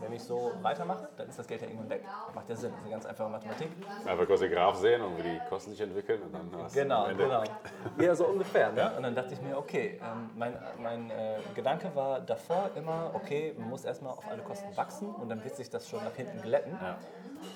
wenn 0.00 0.12
ich 0.12 0.22
so 0.22 0.52
weitermache, 0.62 1.08
dann 1.16 1.28
ist 1.28 1.38
das 1.38 1.46
Geld 1.46 1.60
ja 1.62 1.66
irgendwann 1.68 1.90
weg. 1.90 2.04
Macht 2.34 2.48
ja 2.48 2.56
Sinn, 2.56 2.70
das 2.70 2.78
ist 2.78 2.84
eine 2.84 2.92
ganz 2.92 3.06
einfache 3.06 3.28
Mathematik. 3.28 3.68
Einfach 4.06 4.26
kurz 4.26 4.40
den 4.40 4.50
Graph 4.52 4.76
sehen 4.76 5.02
und 5.02 5.18
wie 5.18 5.22
die 5.22 5.40
Kosten 5.48 5.70
sich 5.70 5.80
entwickeln. 5.80 6.22
Und 6.22 6.32
dann 6.34 6.62
hast 6.62 6.74
du 6.76 6.80
Genau, 6.80 7.06
genau. 7.16 7.42
Ja, 7.98 8.14
so 8.14 8.26
ungefähr. 8.26 8.72
Ne? 8.72 8.92
Und 8.96 9.02
dann 9.02 9.14
dachte 9.14 9.34
ich 9.34 9.42
mir, 9.42 9.56
okay, 9.58 10.00
ähm, 10.02 10.30
mein, 10.36 10.56
mein 10.82 11.10
äh, 11.10 11.38
Gedanke 11.54 11.90
war 11.94 12.20
davor 12.20 12.70
immer, 12.76 13.10
okay, 13.14 13.54
man 13.58 13.70
muss 13.70 13.84
erstmal 13.84 14.12
auf 14.12 14.28
alle 14.30 14.42
Kosten 14.42 14.76
wachsen 14.76 15.14
und 15.14 15.28
dann 15.28 15.42
wird 15.42 15.56
sich 15.56 15.68
das 15.70 15.88
schon 15.88 16.02
nach 16.04 16.14
hinten 16.14 16.40
glätten. 16.40 16.78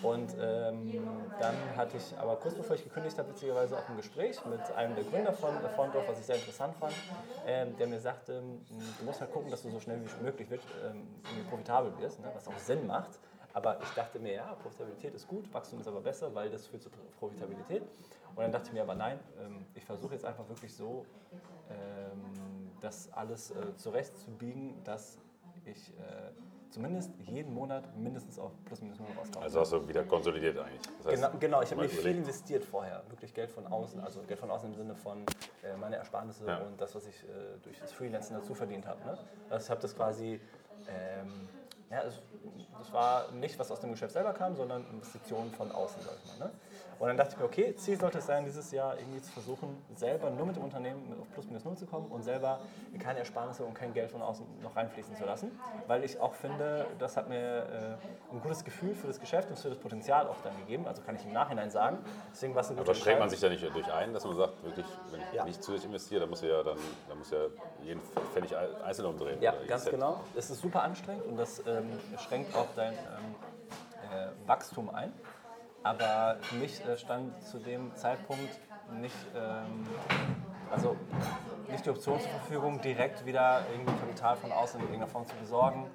Und 0.02 0.34
ähm, 0.40 0.92
dann 1.38 1.54
hatte 1.76 1.96
ich 1.96 2.18
aber 2.18 2.36
kurz 2.36 2.54
bevor 2.54 2.76
ich 2.76 2.84
gekündigt 2.84 3.16
habe, 3.18 3.28
witzigerweise 3.30 3.76
auch 3.76 3.88
ein 3.88 3.96
Gespräch 3.96 4.44
mit 4.46 4.60
einem 4.76 4.94
der 4.94 5.04
Gründer 5.04 5.32
von 5.32 5.54
Fondorf, 5.76 6.08
was 6.08 6.18
ich 6.18 6.26
sehr 6.26 6.36
interessant 6.36 6.74
fand, 6.76 6.94
ähm, 7.46 7.76
der 7.76 7.86
mir 7.86 8.00
sagte, 8.00 8.42
du 8.98 9.04
musst 9.04 9.20
halt 9.20 9.32
gucken, 9.32 9.50
dass 9.50 9.62
du 9.62 9.70
so 9.70 9.80
schnell 9.80 10.00
wie 10.00 10.24
möglich 10.24 10.50
wird, 10.50 10.62
ähm, 10.84 11.06
profitabel 11.48 11.92
wirst, 11.98 12.20
ne, 12.20 12.30
was 12.34 12.48
auch 12.48 12.58
Sinn 12.58 12.86
macht. 12.86 13.10
Aber 13.54 13.78
ich 13.82 13.88
dachte 13.90 14.18
mir, 14.18 14.32
ja, 14.32 14.54
Profitabilität 14.62 15.14
ist 15.14 15.28
gut, 15.28 15.52
Wachstum 15.52 15.80
ist 15.80 15.86
aber 15.86 16.00
besser, 16.00 16.34
weil 16.34 16.50
das 16.50 16.66
führt 16.66 16.82
zu 16.82 16.90
Profitabilität. 17.18 17.82
Und 18.34 18.38
dann 18.42 18.52
dachte 18.52 18.68
ich 18.68 18.72
mir 18.72 18.82
aber, 18.82 18.94
nein, 18.94 19.20
ähm, 19.40 19.66
ich 19.74 19.84
versuche 19.84 20.14
jetzt 20.14 20.24
einfach 20.24 20.48
wirklich 20.48 20.74
so, 20.74 21.04
ähm, 21.70 22.70
das 22.80 23.12
alles 23.12 23.50
äh, 23.50 23.76
zurechtzubiegen, 23.76 24.82
dass 24.84 25.18
ich 25.64 25.90
äh, 25.90 26.32
zumindest 26.72 27.12
jeden 27.18 27.52
Monat 27.52 27.84
mindestens 27.96 28.38
auf 28.38 28.52
plus 28.64 28.80
minus 28.80 28.98
null 28.98 29.08
rauskaufe. 29.16 29.44
Also 29.44 29.60
hast 29.60 29.72
du 29.72 29.86
wieder 29.86 30.04
konsolidiert 30.04 30.58
eigentlich. 30.58 30.80
Das 30.98 31.06
heißt, 31.06 31.22
genau, 31.22 31.38
genau, 31.38 31.62
ich 31.62 31.70
habe 31.70 31.82
mir 31.82 31.88
viel 31.88 32.16
investiert 32.16 32.64
vorher, 32.64 33.02
wirklich 33.08 33.34
Geld 33.34 33.50
von 33.50 33.66
außen, 33.66 34.00
also 34.00 34.22
Geld 34.22 34.40
von 34.40 34.50
außen 34.50 34.70
im 34.70 34.74
Sinne 34.74 34.94
von 34.94 35.24
äh, 35.62 35.76
meine 35.78 35.96
Ersparnisse 35.96 36.46
ja. 36.46 36.58
und 36.58 36.80
das, 36.80 36.94
was 36.94 37.06
ich 37.06 37.22
äh, 37.24 37.58
durch 37.62 37.78
das 37.78 37.92
Freelancen 37.92 38.36
dazu 38.36 38.54
verdient 38.54 38.86
habe. 38.86 39.04
Ne? 39.04 39.18
Also 39.50 39.64
ich 39.64 39.70
habe 39.70 39.80
das 39.82 39.94
quasi 39.94 40.40
ähm, 40.88 41.48
ja, 41.92 42.02
es, 42.04 42.22
das 42.78 42.92
war 42.92 43.30
nicht, 43.32 43.58
was 43.58 43.70
aus 43.70 43.80
dem 43.80 43.90
Geschäft 43.90 44.14
selber 44.14 44.32
kam, 44.32 44.56
sondern 44.56 44.84
Investitionen 44.90 45.52
von 45.52 45.70
außen, 45.70 46.02
sag 46.02 46.14
ich 46.24 46.38
mal. 46.38 46.46
Ne? 46.46 46.52
Und 46.98 47.08
dann 47.08 47.16
dachte 47.16 47.32
ich 47.32 47.38
mir, 47.38 47.44
okay, 47.44 47.74
Ziel 47.74 47.98
sollte 47.98 48.18
es 48.18 48.26
sein, 48.26 48.44
dieses 48.44 48.70
Jahr 48.70 48.96
irgendwie 48.96 49.20
zu 49.20 49.32
versuchen, 49.32 49.76
selber 49.96 50.30
nur 50.30 50.46
mit 50.46 50.54
dem 50.54 50.62
Unternehmen 50.62 51.14
auf 51.20 51.28
plus 51.32 51.46
minus 51.46 51.64
null 51.64 51.76
zu 51.76 51.84
kommen 51.84 52.06
und 52.12 52.22
selber 52.22 52.60
keine 53.00 53.18
Ersparnisse 53.18 53.64
und 53.64 53.74
kein 53.74 53.92
Geld 53.92 54.12
von 54.12 54.22
außen 54.22 54.46
noch 54.62 54.76
reinfließen 54.76 55.16
zu 55.16 55.24
lassen. 55.24 55.50
Weil 55.88 56.04
ich 56.04 56.20
auch 56.20 56.32
finde, 56.32 56.86
das 57.00 57.16
hat 57.16 57.28
mir 57.28 57.98
äh, 58.30 58.32
ein 58.34 58.40
gutes 58.40 58.64
Gefühl 58.64 58.94
für 58.94 59.08
das 59.08 59.18
Geschäft 59.18 59.50
und 59.50 59.58
für 59.58 59.68
das 59.68 59.78
Potenzial 59.78 60.28
auch 60.28 60.40
dann 60.44 60.56
gegeben. 60.58 60.86
Also 60.86 61.02
kann 61.02 61.16
ich 61.16 61.24
im 61.24 61.32
Nachhinein 61.32 61.70
sagen. 61.70 61.98
Deswegen 62.30 62.54
war 62.54 62.60
es 62.60 62.70
Aber 62.70 62.94
schränkt 62.94 63.20
man 63.20 63.30
sich 63.30 63.40
da 63.40 63.48
nicht 63.48 63.62
durch 63.74 63.92
ein, 63.92 64.14
dass 64.14 64.24
man 64.24 64.36
sagt, 64.36 64.62
wirklich, 64.62 64.86
wenn 65.10 65.20
ich 65.20 65.32
ja. 65.32 65.44
nicht 65.44 65.62
zusätzlich 65.62 65.90
investiere, 65.90 66.20
dann 66.20 66.30
muss 66.30 66.42
ja 66.42 66.62
dann, 66.62 66.78
dann 67.08 67.18
muss 67.18 67.32
ja 67.32 67.46
jeden 67.82 68.00
Pfennig 68.32 68.56
einzeln 68.56 69.06
umdrehen. 69.06 69.42
Ja, 69.42 69.54
ganz 69.66 69.86
genau. 69.86 70.20
Das 70.36 70.50
ist 70.50 70.60
super 70.60 70.84
anstrengend 70.84 71.26
und 71.26 71.36
das 71.36 71.60
ähm, 71.66 71.81
schränkt 72.18 72.54
auch 72.54 72.68
dein 72.76 72.92
ähm, 72.92 73.34
äh, 74.10 74.48
Wachstum 74.48 74.90
ein. 74.90 75.12
Aber 75.82 76.36
für 76.42 76.56
mich 76.56 76.84
äh, 76.84 76.96
stand 76.96 77.42
zu 77.44 77.58
dem 77.58 77.94
Zeitpunkt 77.96 78.58
nicht, 79.00 79.14
ähm, 79.34 79.86
also 80.70 80.96
nicht 81.70 81.84
die 81.84 81.90
Option 81.90 82.20
zur 82.20 82.30
Verfügung, 82.30 82.80
direkt 82.80 83.24
wieder 83.26 83.62
irgendwie 83.72 83.92
Kapital 83.98 84.36
von 84.36 84.52
außen 84.52 84.78
in 84.80 84.86
irgendeiner 84.86 85.10
Form 85.10 85.26
zu 85.26 85.34
besorgen. 85.36 85.90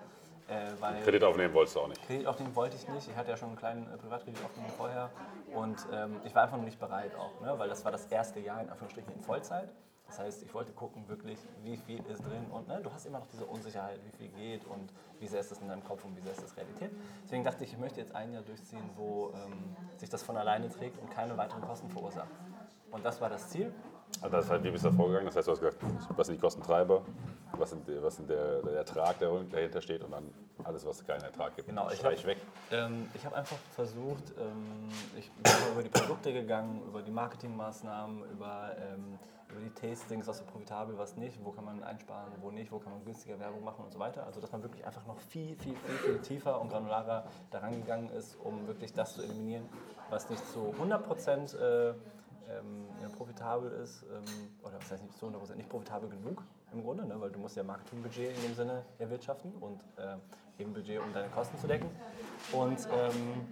Äh, 0.47 1.03
Kredit 1.03 1.23
aufnehmen 1.23 1.53
wolltest 1.53 1.75
du 1.75 1.81
auch 1.81 1.87
nicht? 1.89 2.05
Kredit 2.07 2.25
aufnehmen 2.25 2.55
wollte 2.55 2.77
ich 2.77 2.87
nicht. 2.87 3.09
Ich 3.09 3.15
hatte 3.15 3.31
ja 3.31 3.37
schon 3.37 3.49
einen 3.49 3.57
kleinen 3.57 3.93
äh, 3.93 3.97
Privatkredit 3.97 4.43
aufgenommen 4.43 4.73
vorher. 4.77 5.09
Und 5.53 5.85
ähm, 5.91 6.21
ich 6.23 6.33
war 6.35 6.43
einfach 6.43 6.57
noch 6.57 6.63
nicht 6.63 6.79
bereit 6.79 7.15
auch, 7.15 7.41
ne? 7.41 7.53
weil 7.57 7.69
das 7.69 7.83
war 7.83 7.91
das 7.91 8.05
erste 8.05 8.39
Jahr 8.39 8.61
in 8.61 8.69
Anführungsstrichen 8.69 9.13
in 9.13 9.21
Vollzeit. 9.21 9.69
Das 10.07 10.19
heißt, 10.19 10.43
ich 10.43 10.53
wollte 10.53 10.71
gucken 10.71 11.07
wirklich, 11.09 11.37
wie 11.63 11.75
viel 11.75 12.01
ist 12.05 12.25
drin 12.25 12.45
und 12.49 12.67
ne, 12.67 12.79
du 12.81 12.91
hast 12.93 13.05
immer 13.05 13.19
noch 13.19 13.27
diese 13.27 13.45
Unsicherheit, 13.45 13.99
wie 14.05 14.17
viel 14.17 14.29
geht 14.29 14.65
und 14.65 14.89
wie 15.19 15.27
sehr 15.27 15.39
ist 15.39 15.51
das 15.51 15.59
in 15.61 15.67
deinem 15.67 15.83
Kopf 15.83 16.05
und 16.05 16.15
wie 16.15 16.21
sehr 16.21 16.31
ist 16.31 16.43
das 16.43 16.55
Realität. 16.57 16.91
Deswegen 17.23 17.43
dachte 17.43 17.63
ich, 17.63 17.73
ich 17.73 17.79
möchte 17.79 17.99
jetzt 17.99 18.15
ein 18.15 18.31
Jahr 18.31 18.43
durchziehen, 18.43 18.89
wo 18.95 19.33
ähm, 19.33 19.75
sich 19.97 20.09
das 20.09 20.23
von 20.23 20.37
alleine 20.37 20.69
trägt 20.69 20.97
und 20.99 21.09
keine 21.09 21.37
weiteren 21.37 21.61
Kosten 21.61 21.89
verursacht. 21.89 22.29
Und 22.91 23.05
das 23.05 23.21
war 23.21 23.29
das 23.29 23.49
Ziel. 23.49 23.73
Also 24.21 24.37
das 24.37 24.49
heißt, 24.49 24.63
wie 24.63 24.71
bist 24.71 24.83
du 24.83 24.89
da 24.89 24.95
vorgegangen? 24.95 25.27
Das 25.27 25.35
heißt, 25.35 25.47
du 25.47 25.51
hast 25.51 25.59
gesagt, 25.59 25.77
was 26.15 26.27
sind 26.27 26.37
die 26.37 26.41
Kostentreiber, 26.41 27.03
was, 27.53 27.69
sind, 27.69 27.87
was 28.01 28.15
sind 28.15 28.29
der, 28.29 28.61
der, 28.61 28.77
Ertrag, 28.77 29.19
der 29.19 29.29
dahinter 29.51 29.81
steht 29.81 30.03
und 30.03 30.11
dann 30.11 30.33
alles, 30.63 30.85
was 30.85 31.05
keinen 31.05 31.21
Ertrag 31.21 31.55
gibt, 31.55 31.67
genau, 31.67 31.89
ich 31.91 32.03
hab, 32.03 32.25
weg. 32.25 32.37
Ähm, 32.71 33.07
ich 33.13 33.25
habe 33.25 33.35
einfach 33.35 33.57
versucht, 33.75 34.33
ähm, 34.39 34.89
ich 35.17 35.31
bin 35.31 35.53
über 35.71 35.83
die 35.83 35.89
Produkte 35.89 36.33
gegangen, 36.33 36.81
über 36.87 37.01
die 37.01 37.11
Marketingmaßnahmen, 37.11 38.23
über 38.31 38.75
ähm, 38.79 39.19
über 39.49 39.61
die 39.61 39.69
Tastings, 39.69 40.27
was 40.27 40.39
ist 40.39 40.47
profitabel, 40.47 40.97
was 40.97 41.15
nicht, 41.15 41.39
wo 41.43 41.51
kann 41.51 41.65
man 41.65 41.83
einsparen, 41.83 42.31
wo 42.41 42.51
nicht, 42.51 42.71
wo 42.71 42.79
kann 42.79 42.91
man 42.91 43.03
günstiger 43.05 43.39
Werbung 43.39 43.63
machen 43.63 43.85
und 43.85 43.93
so 43.93 43.99
weiter. 43.99 44.25
Also 44.25 44.41
dass 44.41 44.51
man 44.51 44.61
wirklich 44.63 44.85
einfach 44.85 45.05
noch 45.05 45.19
viel, 45.19 45.55
viel, 45.55 45.75
viel, 45.75 45.97
viel 45.97 46.19
tiefer 46.19 46.59
und 46.59 46.69
granularer 46.69 47.25
daran 47.51 47.71
gegangen 47.71 48.09
ist, 48.09 48.37
um 48.43 48.67
wirklich 48.67 48.93
das 48.93 49.13
zu 49.13 49.23
eliminieren, 49.23 49.67
was 50.09 50.29
nicht 50.29 50.45
zu 50.51 50.73
100 50.73 51.53
äh, 51.53 51.93
ähm, 52.49 53.11
profitabel 53.17 53.71
ist, 53.71 54.03
ähm, 54.03 54.49
oder 54.63 54.77
was 54.79 54.91
heißt 54.91 55.03
nicht 55.03 55.17
zu 55.17 55.27
100 55.27 55.55
nicht 55.57 55.69
profitabel 55.69 56.09
genug 56.09 56.43
im 56.73 56.83
Grunde, 56.83 57.05
ne? 57.05 57.19
weil 57.19 57.31
du 57.31 57.39
musst 57.39 57.55
ja 57.55 57.63
Marketingbudget 57.63 58.35
in 58.35 58.41
dem 58.43 58.55
Sinne 58.55 58.85
erwirtschaften 58.99 59.51
und 59.59 59.81
äh, 59.97 60.61
eben 60.61 60.73
Budget, 60.73 60.99
um 60.99 61.13
deine 61.13 61.29
Kosten 61.29 61.57
zu 61.57 61.67
decken. 61.67 61.89
Und 62.51 62.87
ähm, 62.91 63.47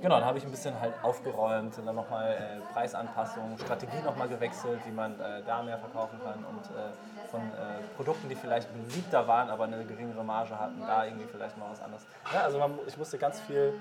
Genau, 0.00 0.16
dann 0.16 0.24
habe 0.26 0.38
ich 0.38 0.44
ein 0.44 0.50
bisschen 0.50 0.78
halt 0.80 0.92
aufgeräumt 1.02 1.78
und 1.78 1.86
dann 1.86 1.96
nochmal 1.96 2.32
äh, 2.32 2.72
Preisanpassungen, 2.72 3.58
Strategie 3.58 4.02
nochmal 4.04 4.28
gewechselt, 4.28 4.80
wie 4.84 4.92
man 4.92 5.18
äh, 5.18 5.42
da 5.46 5.62
mehr 5.62 5.78
verkaufen 5.78 6.18
kann 6.22 6.44
und 6.44 6.64
äh, 6.66 6.92
von 7.30 7.40
äh, 7.40 7.82
Produkten, 7.96 8.28
die 8.28 8.34
vielleicht 8.34 8.68
beliebter 8.72 9.26
waren, 9.26 9.48
aber 9.48 9.64
eine 9.64 9.84
geringere 9.84 10.22
Marge 10.22 10.58
hatten, 10.58 10.80
da 10.86 11.04
irgendwie 11.04 11.26
vielleicht 11.26 11.56
mal 11.58 11.70
was 11.70 11.80
anderes. 11.80 12.06
Ja, 12.32 12.40
also 12.42 12.58
man, 12.58 12.78
ich 12.86 12.96
musste 12.98 13.18
ganz 13.18 13.40
viel 13.40 13.72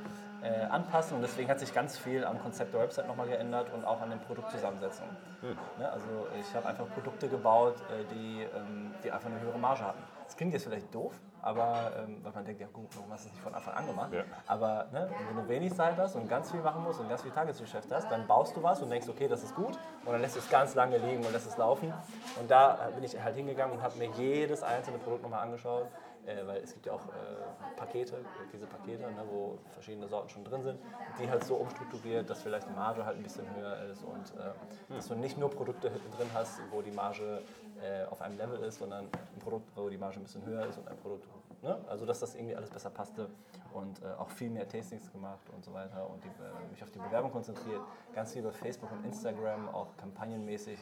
äh, 0.42 0.66
anpassen 0.66 1.16
und 1.16 1.22
deswegen 1.22 1.50
hat 1.50 1.60
sich 1.60 1.74
ganz 1.74 1.98
viel 1.98 2.24
am 2.26 2.42
Konzept 2.42 2.74
der 2.74 2.82
Website 2.82 3.08
nochmal 3.08 3.28
geändert 3.28 3.68
und 3.74 3.86
auch 3.86 4.02
an 4.02 4.10
den 4.10 4.20
Produktzusammensetzungen. 4.20 5.16
Hm. 5.42 5.58
Ja, 5.80 5.90
also 5.90 6.28
ich 6.40 6.56
habe 6.56 6.68
einfach 6.68 6.88
Produkte 6.94 7.28
gebaut, 7.28 7.76
äh, 7.90 8.04
die, 8.14 8.44
ähm, 8.56 8.94
die 9.04 9.12
einfach 9.12 9.30
eine 9.30 9.40
höhere 9.40 9.58
Marge 9.58 9.86
hatten. 9.86 10.02
Das 10.26 10.36
klingt 10.36 10.54
jetzt 10.54 10.64
vielleicht 10.64 10.94
doof, 10.94 11.14
aber 11.44 11.92
ähm, 11.98 12.18
weil 12.24 12.32
man 12.32 12.46
denkt, 12.46 12.62
ja 12.62 12.68
gut, 12.72 12.88
warum 12.96 13.12
hast 13.12 13.26
du 13.26 13.28
es 13.28 13.34
nicht 13.34 13.44
von 13.44 13.54
Anfang 13.54 13.74
an 13.74 13.86
gemacht? 13.86 14.14
Ja. 14.14 14.24
Aber 14.48 14.88
ne, 14.94 15.10
wenn 15.28 15.44
du 15.44 15.50
wenig 15.50 15.74
Zeit 15.76 15.98
hast 15.98 16.16
und 16.16 16.30
ganz 16.30 16.50
viel 16.50 16.62
machen 16.62 16.84
musst 16.84 17.02
und 17.02 17.10
ganz 17.10 17.22
viel 17.22 17.32
Tagesgeschäft 17.32 17.92
hast, 17.92 18.10
dann 18.10 18.26
baust 18.26 18.56
du 18.56 18.64
was 18.64 18.82
und 18.82 18.90
denkst, 18.90 19.10
okay, 19.10 19.28
das 19.28 19.44
ist 19.44 19.54
gut 19.54 19.78
und 20.06 20.14
dann 20.14 20.22
lässt 20.22 20.36
du 20.36 20.40
es 20.40 20.50
ganz 20.50 20.74
lange 20.74 20.98
liegen 20.98 21.24
und 21.26 21.34
lässt 21.34 21.48
es 21.48 21.58
laufen. 21.58 21.94
Und 22.40 22.50
da 22.50 22.90
bin 22.96 23.04
ich 23.04 23.22
halt 23.22 23.36
hingegangen 23.36 23.76
und 23.76 23.84
habe 23.84 23.98
mir 23.98 24.10
jedes 24.18 24.64
einzelne 24.64 25.00
Produkt 25.00 25.24
nochmal 25.24 25.44
angeschaut, 25.44 25.88
äh, 26.26 26.48
weil 26.48 26.62
es 26.64 26.74
gibt 26.74 26.86
ja 26.86 26.94
auch 26.94 27.06
äh, 27.08 27.76
Pakete, 27.76 28.18
diese 28.52 28.66
Pakete, 28.66 29.04
ne, 29.04 29.24
wo 29.30 29.58
verschiedene 29.72 30.08
Sorten 30.08 30.30
schon 30.30 30.44
drin 30.44 30.64
sind, 30.64 30.80
die 31.20 31.30
halt 31.30 31.44
so 31.44 31.56
umstrukturiert, 31.56 32.30
dass 32.30 32.42
vielleicht 32.42 32.68
die 32.68 32.74
Marge 32.74 33.06
halt 33.06 33.18
ein 33.18 33.24
bisschen 33.24 33.46
höher 33.56 33.84
ist 33.92 34.04
und 34.04 34.40
äh, 34.40 34.46
hm. 34.90 34.96
dass 34.96 35.08
du 35.08 35.16
nicht 35.16 35.38
nur 35.38 35.50
Produkte 35.50 35.90
drin 35.90 36.28
hast, 36.34 36.60
wo 36.72 36.82
die 36.82 36.92
Marge 36.92 37.42
äh, 37.82 38.06
auf 38.06 38.22
einem 38.22 38.38
Level 38.38 38.60
ist, 38.60 38.80
sondern 38.80 39.06
ein 39.06 39.40
Produkt, 39.40 39.70
wo 39.76 39.90
die 39.90 39.98
Marge 39.98 40.18
ein 40.18 40.24
bisschen 40.24 40.46
höher 40.46 40.66
ist 40.66 40.78
und 40.78 40.88
ein 40.88 40.98
Produkt, 40.98 41.28
ne? 41.62 41.78
also 41.90 42.06
dass 42.06 42.20
das 42.20 42.36
irgendwie 42.36 42.56
alles 42.56 42.70
besser 42.70 42.90
passte 42.90 43.30
und 43.74 44.02
äh, 44.02 44.06
auch 44.18 44.30
viel 44.30 44.50
mehr 44.50 44.68
Tastings 44.68 45.12
gemacht 45.12 45.50
und 45.54 45.66
so 45.66 45.74
weiter 45.74 46.10
und 46.10 46.24
die, 46.24 46.28
äh, 46.28 46.72
mich 46.72 46.82
auf 46.84 46.92
die 46.92 47.00
Bewerbung 47.00 47.32
konzentriert, 47.32 47.82
ganz 48.14 48.32
viel 48.32 48.42
über 48.42 48.54
Facebook 48.54 48.92
und 48.92 49.04
Instagram, 49.06 49.68
auch 49.70 49.98
kampagnenmäßig 49.98 50.80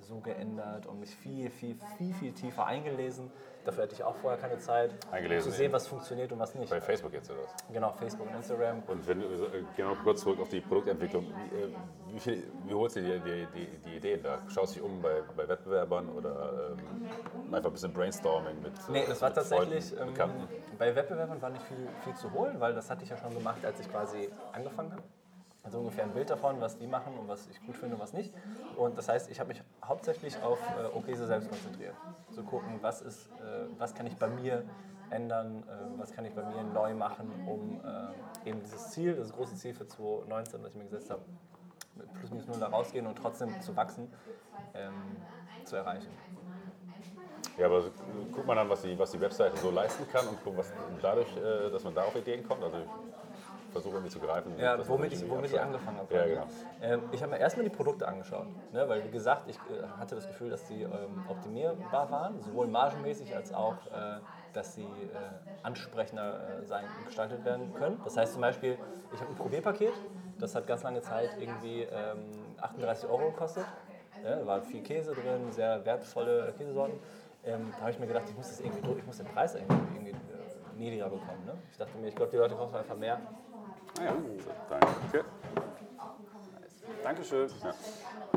so 0.00 0.18
geändert 0.18 0.86
und 0.86 1.00
mich 1.00 1.14
viel, 1.14 1.48
viel, 1.50 1.76
viel, 1.96 2.12
viel 2.14 2.32
tiefer 2.32 2.66
eingelesen 2.66 3.30
Dafür 3.64 3.84
hatte 3.84 3.94
ich 3.94 4.02
auch 4.02 4.16
vorher 4.16 4.40
keine 4.40 4.58
Zeit, 4.58 4.90
Eingelesen 5.10 5.50
zu 5.50 5.56
sehen, 5.56 5.72
was 5.72 5.86
funktioniert 5.86 6.32
und 6.32 6.38
was 6.38 6.54
nicht. 6.54 6.70
Bei 6.70 6.80
Facebook 6.80 7.12
jetzt 7.12 7.30
oder 7.30 7.40
was? 7.44 7.54
Genau, 7.72 7.92
Facebook 7.92 8.28
und 8.28 8.36
Instagram. 8.36 8.82
Und 8.88 9.06
wenn 9.06 9.20
äh, 9.20 9.24
genau 9.76 9.94
kurz 10.02 10.22
zurück 10.22 10.40
auf 10.40 10.48
die 10.48 10.60
Produktentwicklung, 10.60 11.26
wie, 11.26 11.56
äh, 11.56 11.68
wie, 12.12 12.20
viel, 12.20 12.42
wie 12.66 12.74
holst 12.74 12.96
du 12.96 13.02
dir 13.02 13.20
die, 13.20 13.46
die, 13.54 13.66
die, 13.84 13.96
Ideen 13.96 14.22
da? 14.22 14.38
Schaust 14.48 14.74
du 14.74 14.80
dich 14.80 14.82
um 14.82 15.00
bei, 15.00 15.22
bei 15.36 15.46
Wettbewerbern 15.46 16.08
oder 16.08 16.72
ähm, 16.72 17.54
einfach 17.54 17.70
ein 17.70 17.72
bisschen 17.72 17.92
Brainstorming 17.92 18.60
mit 18.62 18.72
Nee, 18.88 19.04
das 19.08 19.22
war 19.22 19.32
tatsächlich, 19.32 19.92
ähm, 19.92 20.12
bei 20.78 20.94
Wettbewerbern 20.94 21.40
war 21.40 21.50
nicht 21.50 21.64
viel, 21.64 21.88
viel 22.02 22.14
zu 22.14 22.32
holen, 22.32 22.58
weil 22.58 22.74
das 22.74 22.90
hatte 22.90 23.04
ich 23.04 23.10
ja 23.10 23.16
schon 23.16 23.32
gemacht, 23.32 23.64
als 23.64 23.78
ich 23.78 23.88
quasi 23.88 24.28
angefangen 24.52 24.92
habe. 24.92 25.02
Also 25.64 25.78
ungefähr 25.78 26.04
ein 26.04 26.12
Bild 26.12 26.28
davon, 26.28 26.60
was 26.60 26.76
die 26.76 26.88
machen 26.88 27.16
und 27.18 27.28
was 27.28 27.46
ich 27.46 27.64
gut 27.64 27.76
finde 27.76 27.94
und 27.94 28.02
was 28.02 28.12
nicht. 28.12 28.34
Und 28.76 28.98
das 28.98 29.08
heißt, 29.08 29.30
ich 29.30 29.38
habe 29.38 29.48
mich 29.48 29.62
hauptsächlich 29.84 30.40
auf 30.42 30.58
äh, 30.76 30.96
Okese 30.96 31.26
selbst 31.26 31.48
konzentriert. 31.48 31.94
Zu 32.32 32.42
gucken, 32.42 32.78
was, 32.80 33.00
ist, 33.00 33.28
äh, 33.40 33.66
was 33.78 33.94
kann 33.94 34.06
ich 34.06 34.16
bei 34.16 34.26
mir 34.26 34.64
ändern, 35.10 35.62
äh, 35.68 36.00
was 36.00 36.12
kann 36.12 36.24
ich 36.24 36.34
bei 36.34 36.42
mir 36.42 36.64
neu 36.64 36.94
machen, 36.94 37.30
um 37.46 37.80
äh, 37.84 38.48
eben 38.48 38.60
dieses 38.60 38.90
Ziel, 38.90 39.14
das 39.14 39.32
große 39.32 39.54
Ziel 39.54 39.74
für 39.74 39.86
2019, 39.86 40.62
was 40.62 40.70
ich 40.70 40.76
mir 40.76 40.84
gesetzt 40.84 41.10
habe, 41.10 41.22
mit 41.94 42.12
plus 42.14 42.30
minus 42.30 42.48
null 42.48 42.58
da 42.58 42.66
rausgehen 42.66 43.06
und 43.06 43.16
trotzdem 43.16 43.60
zu 43.60 43.76
wachsen, 43.76 44.12
ähm, 44.74 45.16
zu 45.64 45.76
erreichen. 45.76 46.10
Ja, 47.58 47.66
aber 47.66 47.82
guckt 48.32 48.46
man 48.46 48.56
dann, 48.56 48.68
was 48.68 48.82
die, 48.82 48.98
was 48.98 49.10
die 49.10 49.20
Webseite 49.20 49.56
so 49.58 49.70
leisten 49.70 50.08
kann 50.10 50.26
und 50.26 50.42
guckt, 50.42 50.56
was 50.56 50.72
dadurch, 51.02 51.28
äh, 51.36 51.70
dass 51.70 51.84
man 51.84 51.94
da 51.94 52.02
auf 52.02 52.16
Ideen 52.16 52.46
kommt. 52.48 52.64
Also 52.64 52.78
versuche 53.72 53.94
irgendwie 53.94 54.10
zu 54.12 54.20
greifen. 54.20 54.52
Ja, 54.58 54.76
womit 54.88 55.12
ich, 55.12 55.28
womit 55.28 55.52
ich 55.52 55.60
angefangen 55.60 55.98
habe. 55.98 56.14
Ja, 56.14 56.26
genau. 56.26 56.46
Ähm, 56.80 57.02
ich 57.10 57.22
habe 57.22 57.32
mir 57.32 57.38
erstmal 57.38 57.64
die 57.64 57.74
Produkte 57.74 58.06
angeschaut, 58.06 58.46
ne, 58.72 58.88
weil 58.88 59.04
wie 59.04 59.10
gesagt, 59.10 59.48
ich 59.48 59.56
äh, 59.56 59.82
hatte 59.98 60.14
das 60.14 60.26
Gefühl, 60.26 60.50
dass 60.50 60.68
sie 60.68 60.82
ähm, 60.82 60.90
optimierbar 61.28 62.10
waren, 62.10 62.40
sowohl 62.40 62.66
margenmäßig 62.66 63.34
als 63.34 63.52
auch, 63.52 63.86
äh, 63.86 64.18
dass 64.52 64.74
sie 64.74 64.82
äh, 64.82 64.86
ansprechender 65.62 66.60
äh, 66.60 66.66
sein, 66.66 66.84
gestaltet 67.06 67.44
werden 67.44 67.72
können. 67.74 67.98
Das 68.04 68.16
heißt 68.16 68.34
zum 68.34 68.42
Beispiel, 68.42 68.76
ich 69.12 69.20
habe 69.20 69.30
ein 69.30 69.36
Probierpaket, 69.36 69.94
das 70.38 70.54
hat 70.54 70.66
ganz 70.66 70.82
lange 70.82 71.00
Zeit 71.00 71.30
irgendwie 71.40 71.82
ähm, 71.82 72.30
38 72.60 73.08
Euro 73.08 73.30
gekostet. 73.30 73.64
Ja, 74.24 74.36
da 74.36 74.46
war 74.46 74.62
viel 74.62 74.82
Käse 74.82 75.12
drin, 75.14 75.50
sehr 75.50 75.84
wertvolle 75.84 76.52
Käsesorten. 76.56 76.98
Ähm, 77.44 77.72
da 77.72 77.80
habe 77.80 77.90
ich 77.90 77.98
mir 77.98 78.06
gedacht, 78.06 78.24
ich 78.28 78.36
muss, 78.36 78.48
das 78.48 78.60
irgendwie, 78.60 78.98
ich 78.98 79.06
muss 79.06 79.16
den 79.16 79.26
Preis 79.26 79.54
irgendwie, 79.56 79.74
irgendwie 79.94 80.10
äh, 80.12 80.78
niedriger 80.78 81.08
bekommen. 81.08 81.44
Ne? 81.44 81.54
Ich 81.72 81.76
dachte 81.76 81.98
mir, 81.98 82.06
ich 82.08 82.14
glaube, 82.14 82.30
die 82.30 82.36
Leute 82.36 82.54
kaufen 82.54 82.76
einfach 82.76 82.96
mehr 82.96 83.20
Ah 83.98 84.04
ja, 84.04 84.12
so, 84.12 84.50
danke. 84.68 85.24
Dankeschön. 87.02 87.50
Ja. 87.62 87.70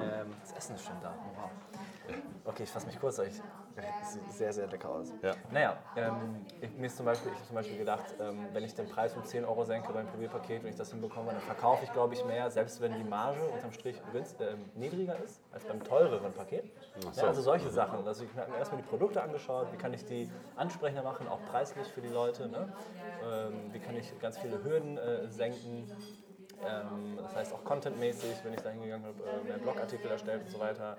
Ähm, 0.02 0.34
das 0.42 0.58
Essen 0.58 0.76
ist 0.76 0.86
schon 0.86 1.00
da. 1.02 1.14
Oh, 1.18 1.42
wow. 1.42 1.50
Okay, 2.46 2.64
ich 2.64 2.70
fasse 2.70 2.88
mich 2.88 3.00
kurz, 3.00 3.20
ich 3.20 3.42
es 4.02 4.14
sieht 4.14 4.32
sehr, 4.32 4.54
sehr 4.54 4.68
lecker 4.68 4.90
aus. 4.90 5.14
Ja. 5.22 5.36
Naja, 5.52 5.78
ähm, 5.96 6.46
ich, 6.62 6.72
mir 6.78 6.88
ist 6.88 6.96
zum 6.96 7.06
Beispiel, 7.06 7.32
ich 7.32 7.38
habe 7.38 7.48
zum 7.48 7.56
Beispiel 7.56 7.78
gedacht, 7.78 8.06
ähm, 8.20 8.48
wenn 8.54 8.64
ich 8.64 8.74
den 8.74 8.88
Preis 8.88 9.16
um 9.16 9.24
10 9.24 9.44
Euro 9.44 9.64
senke 9.66 9.92
beim 9.92 10.08
Probierpaket 10.08 10.64
und 10.64 10.70
ich 10.70 10.76
das 10.76 10.92
hinbekomme, 10.92 11.32
dann 11.32 11.42
verkaufe 11.42 11.84
ich, 11.84 11.92
glaube 11.92 12.14
ich, 12.14 12.24
mehr, 12.24 12.50
selbst 12.50 12.80
wenn 12.80 12.96
die 12.96 13.04
Marge 13.04 13.42
unterm 13.50 13.74
Strich 13.74 13.98
günst, 14.12 14.40
ähm, 14.40 14.70
niedriger 14.76 15.20
ist 15.20 15.42
als 15.52 15.66
beim 15.66 15.84
teureren 15.84 16.34
Paket. 16.34 16.64
so. 17.12 17.22
Ja, 17.22 17.28
also 17.28 17.42
solche 17.42 17.70
Sachen. 17.70 18.08
Also 18.08 18.24
ich 18.24 18.34
habe 18.38 18.52
mir 18.52 18.58
erstmal 18.58 18.82
die 18.82 18.88
Produkte 18.88 19.22
angeschaut, 19.22 19.68
wie 19.74 19.78
kann 19.78 19.94
ich 19.94 20.06
die 20.06 20.30
ansprechender 20.56 21.04
machen, 21.04 21.28
auch 21.28 21.44
preislich 21.46 21.88
für 21.88 22.02
die 22.02 22.10
Leute. 22.10 22.48
Ne? 22.48 22.70
Ähm, 23.24 23.74
wie 23.74 23.80
kann 23.80 23.98
ich 23.98 24.18
ganz 24.20 24.38
viele 24.38 24.64
Hürden 24.64 24.98
äh, 24.98 25.28
senken. 25.30 25.86
Ähm, 26.66 27.18
das 27.22 27.36
heißt 27.36 27.54
auch 27.54 27.64
contentmäßig, 27.64 28.44
wenn 28.44 28.54
ich 28.54 28.62
da 28.62 28.70
hingegangen 28.70 29.06
habe, 29.06 29.22
äh, 29.22 29.48
mehr 29.48 29.58
Blogartikel 29.58 30.10
erstellt 30.10 30.44
und 30.44 30.50
so 30.50 30.60
weiter. 30.60 30.98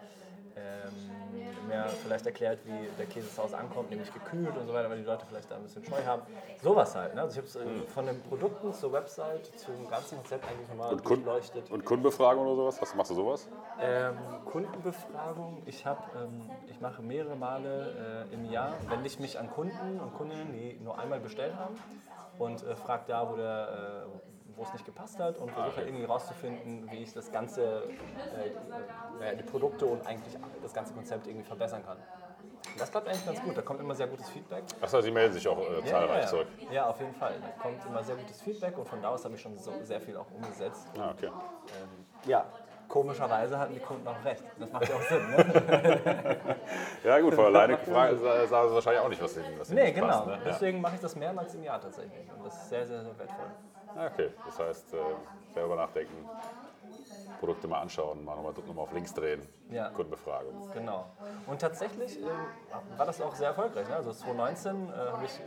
Ähm, 0.57 1.69
mehr 1.69 1.87
vielleicht 1.89 2.27
erklärt, 2.27 2.61
wie 2.65 2.89
der 2.99 3.07
Käse 3.07 3.29
zu 3.29 3.43
Hause 3.43 3.59
ankommt, 3.59 3.91
nämlich 3.91 4.13
gekühlt 4.13 4.57
und 4.57 4.67
so 4.67 4.73
weiter, 4.73 4.89
weil 4.89 4.99
die 4.99 5.05
Leute 5.05 5.27
vielleicht 5.29 5.51
da 5.51 5.57
ein 5.57 5.63
bisschen 5.63 5.85
Scheu 5.85 6.03
haben. 6.05 6.23
Sowas 6.63 6.95
halt. 6.95 7.15
Ne? 7.15 7.23
Also 7.23 7.33
ich 7.33 7.39
habe 7.39 7.47
es 7.47 7.57
äh, 7.57 7.87
von 7.89 8.07
den 8.07 8.21
Produkten 8.23 8.73
zur 8.73 8.93
Website 8.93 9.47
zum 9.59 9.89
ganzen 9.89 10.17
Konzept 10.17 10.47
eigentlich 10.49 10.69
nochmal 10.69 10.93
Und, 10.93 11.07
durchleuchtet. 11.07 11.71
und 11.71 11.85
Kundenbefragung 11.85 12.47
oder 12.47 12.57
sowas? 12.57 12.81
Was, 12.81 12.95
machst 12.95 13.11
du 13.11 13.15
sowas? 13.15 13.49
Ähm, 13.81 14.17
Kundenbefragung. 14.45 15.63
Ich, 15.67 15.85
hab, 15.85 16.15
ähm, 16.17 16.51
ich 16.69 16.81
mache 16.81 17.03
mehrere 17.03 17.37
Male 17.37 18.27
äh, 18.31 18.35
im 18.35 18.45
Jahr, 18.51 18.75
wende 18.89 19.07
ich 19.07 19.19
mich 19.19 19.39
an 19.39 19.51
Kunden 19.51 20.01
und 20.01 20.15
Kundinnen, 20.15 20.53
die 20.53 20.79
nur 20.83 20.99
einmal 20.99 21.21
bestellt 21.21 21.55
haben 21.57 21.77
und 22.39 22.63
äh, 22.63 22.77
frage 22.77 23.05
da, 23.09 23.29
wo, 23.31 23.37
der, 23.37 24.07
äh, 24.07 24.36
wo 24.57 24.63
es 24.63 24.73
nicht 24.73 24.85
gepasst 24.85 25.19
hat 25.19 25.39
und 25.39 25.51
versuche 25.51 25.77
halt 25.77 25.87
irgendwie 25.89 26.05
rauszufinden, 26.05 26.91
wie 26.91 27.03
ich 27.03 27.13
das 27.13 27.31
ganze, 27.31 27.85
äh, 29.21 29.33
äh, 29.33 29.37
die 29.37 29.43
Produkte 29.43 29.87
und 29.87 30.07
eigentlich 30.07 30.37
das 30.63 30.73
ganze 30.73 30.95
Konzept 30.95 31.27
irgendwie 31.27 31.47
verbessern 31.47 31.85
kann. 31.85 31.99
Und 31.99 32.81
das 32.81 32.91
klappt 32.91 33.09
eigentlich 33.09 33.25
ganz 33.25 33.43
gut. 33.43 33.57
Da 33.57 33.63
kommt 33.63 33.81
immer 33.81 33.95
sehr 33.95 34.09
gutes 34.09 34.29
Feedback. 34.29 34.65
Achso, 34.81 35.01
sie 35.01 35.11
melden 35.11 35.33
sich 35.33 35.47
auch 35.47 35.59
äh, 35.59 35.85
zahlreich 35.85 36.23
ja, 36.23 36.27
zurück. 36.27 36.49
Ja, 36.71 36.87
auf 36.87 36.99
jeden 37.01 37.15
Fall. 37.15 37.35
Da 37.41 37.63
kommt 37.63 37.85
immer 37.87 38.03
sehr 38.03 38.17
gutes 38.17 38.43
Feedback 38.43 38.77
und 38.77 38.89
von 38.89 39.01
da 39.01 39.11
aus 39.11 39.25
habe 39.25 39.35
ich 39.35 39.41
schon 39.41 39.57
so 39.59 39.73
sehr 39.83 40.01
viel 40.01 40.17
auch 40.17 40.31
umgesetzt. 40.31 40.87
Ah, 40.99 41.11
okay. 41.11 41.31
Ja, 42.27 42.47
komischerweise 42.89 43.59
hatten 43.59 43.75
die 43.75 43.81
Kunden 43.81 44.07
auch 44.07 44.25
recht. 44.25 44.43
Das 44.59 44.71
macht 44.73 44.89
ja 44.89 44.95
auch 44.95 45.03
Sinn. 45.03 45.31
Ne? 45.31 46.47
Ja 47.05 47.21
gut, 47.21 47.35
von 47.35 47.45
alleine 47.47 47.77
fragen- 47.79 48.19
sa- 48.19 48.47
sagen 48.47 48.69
sie 48.69 48.75
wahrscheinlich 48.75 49.03
auch 49.03 49.09
nicht, 49.09 49.23
was 49.23 49.37
ihnen, 49.37 49.59
was 49.59 49.69
Nee, 49.71 49.93
genau. 49.93 50.07
passt. 50.09 50.27
Ne? 50.27 50.33
Ja. 50.33 50.39
Deswegen 50.47 50.81
mache 50.81 50.95
ich 50.97 51.01
das 51.01 51.17
mehrmals 51.17 51.55
im 51.55 51.63
Jahr 51.65 51.81
tatsächlich. 51.81 52.31
Und 52.37 52.45
das 52.47 52.55
ist 52.55 52.69
sehr, 52.69 52.87
sehr, 52.87 53.03
sehr 53.03 53.19
wertvoll. 53.19 53.47
Okay, 54.13 54.31
das 54.45 54.59
heißt, 54.59 54.95
äh, 54.95 54.97
selber 55.55 55.77
nachdenken, 55.77 56.13
Produkte 57.39 57.69
mal 57.69 57.81
anschauen, 57.81 58.25
mal 58.25 58.37
nochmal 58.37 58.53
noch 58.53 58.75
mal 58.75 58.83
auf 58.83 58.93
links 58.93 59.13
drehen, 59.15 59.47
Ja. 59.71 59.89
Kundenbefragung. 59.91 60.71
Genau. 60.73 61.07
Und 61.47 61.61
tatsächlich 61.61 62.19
ähm, 62.21 62.29
war 62.97 63.07
das 63.07 63.21
auch 63.21 63.35
sehr 63.35 63.49
erfolgreich. 63.49 63.89
Ne? 63.89 63.97
Also 63.97 64.13
2019 64.13 64.89
äh, 64.89 64.93
habe 64.93 65.25
ich 65.25 65.39
äh, 65.41 65.43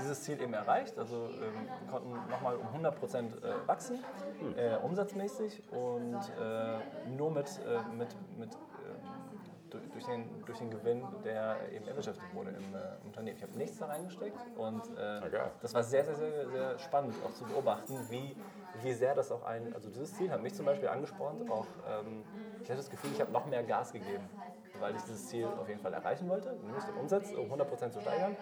dieses 0.00 0.22
Ziel 0.22 0.40
eben 0.40 0.54
erreicht. 0.54 0.98
Also 0.98 1.26
ähm, 1.26 1.68
wir 1.80 1.90
konnten 1.90 2.12
nochmal 2.30 2.56
um 2.56 2.66
100 2.68 2.98
Prozent 2.98 3.42
äh, 3.42 3.66
wachsen, 3.66 4.04
äh, 4.56 4.76
umsatzmäßig 4.76 5.62
und 5.72 6.20
äh, 6.40 6.78
nur 7.16 7.30
mit, 7.30 7.46
äh, 7.66 7.94
mit, 7.94 8.08
mit 8.38 8.50
durch, 9.70 10.04
den, 10.04 10.44
durch 10.44 10.58
den 10.58 10.70
Gewinn, 10.70 11.02
der 11.24 11.56
eben 11.72 11.86
erwirtschaftet 11.86 12.24
wurde 12.34 12.50
im 12.50 12.74
äh, 12.74 12.78
Unternehmen. 13.04 13.36
Ich 13.36 13.42
habe 13.42 13.56
nichts 13.56 13.78
da 13.78 13.86
reingesteckt 13.86 14.38
und 14.56 14.82
äh, 14.96 15.20
das 15.60 15.74
war 15.74 15.82
sehr, 15.82 16.04
sehr, 16.04 16.14
sehr, 16.14 16.48
sehr 16.48 16.78
spannend 16.78 17.14
auch 17.24 17.32
zu 17.32 17.44
beobachten, 17.44 17.94
wie, 18.10 18.36
wie 18.82 18.92
sehr 18.92 19.14
das 19.14 19.32
auch 19.32 19.44
ein, 19.44 19.72
also 19.74 19.88
dieses 19.88 20.14
Ziel 20.14 20.30
hat 20.30 20.42
mich 20.42 20.54
zum 20.54 20.66
Beispiel 20.66 20.88
angespornt, 20.88 21.50
auch 21.50 21.66
ähm, 21.88 22.24
ich 22.62 22.68
hatte 22.70 22.78
das 22.78 22.90
Gefühl, 22.90 23.10
ich 23.12 23.20
habe 23.20 23.32
noch 23.32 23.46
mehr 23.46 23.62
Gas 23.62 23.92
gegeben, 23.92 24.28
weil 24.80 24.94
ich 24.96 25.02
dieses 25.02 25.28
Ziel 25.28 25.46
auf 25.46 25.68
jeden 25.68 25.80
Fall 25.80 25.92
erreichen 25.92 26.28
wollte, 26.28 26.52
nämlich 26.64 26.84
den 26.84 26.96
Umsatz 26.96 27.32
um 27.32 27.52
100% 27.52 27.90
zu 27.90 28.00
steigern 28.00 28.36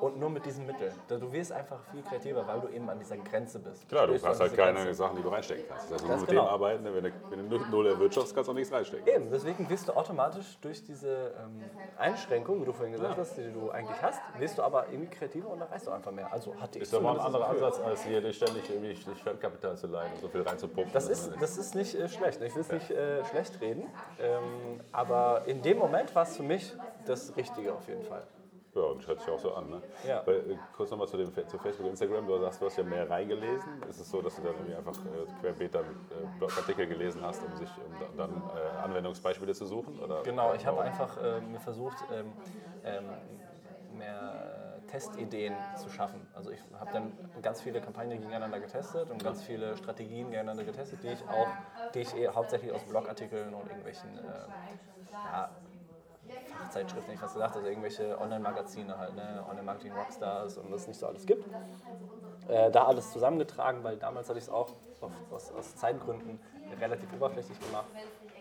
und 0.00 0.18
nur 0.18 0.30
mit 0.30 0.44
diesem 0.46 0.66
Mittel. 0.66 0.92
Du 1.08 1.32
wirst 1.32 1.52
einfach 1.52 1.80
viel 1.92 2.02
kreativer, 2.02 2.46
weil 2.46 2.60
du 2.60 2.68
eben 2.68 2.88
an 2.90 2.98
dieser 2.98 3.16
Grenze 3.16 3.58
bist. 3.58 3.88
Klar, 3.88 4.06
du 4.06 4.14
Stößt 4.14 4.26
hast 4.26 4.40
halt 4.40 4.56
keine 4.56 4.78
Grenze. 4.78 4.94
Sachen, 4.94 5.16
die 5.16 5.22
du 5.22 5.28
reinstecken 5.28 5.64
kannst. 5.68 5.90
Das 5.90 6.02
heißt, 6.02 6.08
Ganz 6.08 6.10
nur 6.10 6.20
mit 6.20 6.28
genau. 6.30 6.42
dem 6.42 6.48
arbeiten, 6.48 6.84
wenn 6.84 7.04
du, 7.04 7.12
wenn 7.30 7.50
du 7.50 7.58
null 7.70 7.86
erwirtschaftst, 7.86 8.34
kannst 8.34 8.48
du 8.48 8.52
auch 8.52 8.56
nichts 8.56 8.72
reinstecken. 8.72 9.06
Eben, 9.06 9.30
deswegen 9.30 9.68
wirst 9.68 9.88
du 9.88 9.92
automatisch 9.92 10.58
durch 10.60 10.82
diese 10.84 11.32
ähm, 11.38 11.62
Einschränkung, 11.98 12.60
wie 12.60 12.64
du 12.66 12.72
vorhin 12.72 12.92
gesagt 12.92 13.16
hast, 13.18 13.36
die 13.36 13.52
du 13.52 13.70
eigentlich 13.70 14.00
hast, 14.02 14.20
wirst 14.38 14.58
du 14.58 14.62
aber 14.62 14.88
irgendwie 14.90 15.10
kreativer 15.10 15.48
und 15.48 15.60
erreichst 15.60 15.86
du 15.86 15.90
einfach 15.90 16.10
mehr. 16.12 16.32
Also 16.32 16.54
hatte 16.60 16.78
ich 16.78 16.84
Ist 16.84 16.92
doch 16.92 17.00
mal 17.00 17.14
ein 17.14 17.20
anderer. 17.20 17.48
Ansatz, 17.48 17.80
als 17.80 18.04
hier 18.04 18.20
dich 18.20 18.36
ständig 18.36 18.68
irgendwie 18.68 18.94
sich 18.94 19.22
Fremdkapital 19.22 19.76
zu 19.76 19.86
leihen 19.86 20.12
und 20.12 20.20
so 20.20 20.28
viel 20.28 20.42
reinzupumpen. 20.42 20.92
Das 20.92 21.08
ist, 21.08 21.30
das 21.40 21.56
ist 21.56 21.74
nicht 21.74 21.94
äh, 21.94 22.08
schlecht. 22.08 22.40
Ich 22.42 22.54
will 22.54 22.62
es 22.62 22.70
nicht 22.72 22.90
äh, 22.90 23.24
schlecht 23.26 23.60
reden. 23.60 23.86
Ähm, 24.20 24.80
aber 24.92 25.42
in 25.46 25.62
dem 25.64 25.78
Moment 25.78 26.14
war 26.14 26.22
es 26.22 26.36
für 26.36 26.42
mich 26.42 26.72
das 27.06 27.36
Richtige 27.36 27.72
auf 27.74 27.86
jeden 27.88 28.02
Fall. 28.02 28.22
Ja, 28.74 28.82
und 28.82 29.06
hört 29.06 29.20
sich 29.20 29.28
auch 29.30 29.38
so 29.38 29.54
an. 29.54 29.70
Ne? 29.70 29.80
Ja. 30.06 30.22
Weil, 30.26 30.50
äh, 30.50 30.56
kurz 30.76 30.90
nochmal 30.90 31.06
zu, 31.06 31.16
dem, 31.16 31.32
zu 31.32 31.58
Facebook 31.58 31.84
und 31.84 31.90
Instagram. 31.90 32.26
Du 32.26 32.36
sagst, 32.40 32.60
du 32.60 32.66
hast 32.66 32.76
ja 32.76 32.82
mehr 32.82 33.08
reingelesen. 33.08 33.80
Ist 33.88 34.00
es 34.00 34.10
so, 34.10 34.20
dass 34.20 34.34
du 34.34 34.42
dann 34.42 34.54
irgendwie 34.54 34.74
einfach 34.74 34.96
äh, 34.96 35.40
querbeet 35.40 35.74
dann 35.76 35.84
äh, 35.84 36.38
Blogartikel 36.38 36.86
gelesen 36.88 37.22
hast, 37.22 37.40
um 37.44 37.56
sich 37.56 37.68
um 37.68 37.94
da- 38.00 38.24
dann 38.26 38.30
äh, 38.56 38.82
Anwendungsbeispiele 38.84 39.54
zu 39.54 39.66
suchen? 39.66 40.00
Oder 40.00 40.22
Genau, 40.24 40.52
ich 40.54 40.66
habe 40.66 40.80
einfach 40.82 41.16
äh, 41.22 41.40
mir 41.40 41.60
versucht, 41.60 41.98
ähm, 42.12 42.32
ähm, 42.84 43.04
mehr 43.96 44.53
Testideen 44.94 45.56
zu 45.74 45.90
schaffen. 45.90 46.20
Also 46.34 46.50
ich 46.50 46.60
habe 46.78 46.92
dann 46.92 47.12
ganz 47.42 47.60
viele 47.60 47.80
Kampagnen 47.80 48.20
gegeneinander 48.20 48.60
getestet 48.60 49.10
und 49.10 49.24
ganz 49.24 49.42
viele 49.42 49.76
Strategien 49.76 50.26
gegeneinander 50.30 50.62
getestet, 50.62 51.02
die 51.02 51.08
ich 51.08 51.28
auch, 51.28 51.48
die 51.94 52.00
ich 52.00 52.16
eher 52.16 52.32
hauptsächlich 52.36 52.70
aus 52.70 52.84
Blogartikeln 52.84 53.52
und 53.54 53.66
irgendwelchen 53.66 54.16
äh, 54.16 54.22
ja, 55.24 55.50
Fachzeitschriften, 56.46 57.12
ich 57.12 57.18
fast 57.18 57.34
gesagt, 57.34 57.56
also 57.56 57.66
irgendwelche 57.66 58.20
Online-Magazine 58.20 58.96
halt, 58.96 59.16
ne? 59.16 59.44
Online-Marketing-Rockstars 59.50 60.58
und 60.58 60.70
was 60.70 60.82
es 60.82 60.86
nicht 60.86 61.00
so 61.00 61.08
alles 61.08 61.26
gibt. 61.26 61.44
Äh, 62.46 62.70
da 62.70 62.84
alles 62.84 63.10
zusammengetragen, 63.10 63.82
weil 63.82 63.96
damals 63.96 64.28
hatte 64.28 64.38
ich 64.38 64.44
es 64.44 64.50
auch 64.50 64.70
auf, 65.00 65.10
aus, 65.32 65.50
aus 65.50 65.74
Zeitgründen 65.74 66.38
relativ 66.80 67.12
oberflächlich 67.14 67.58
gemacht 67.58 67.86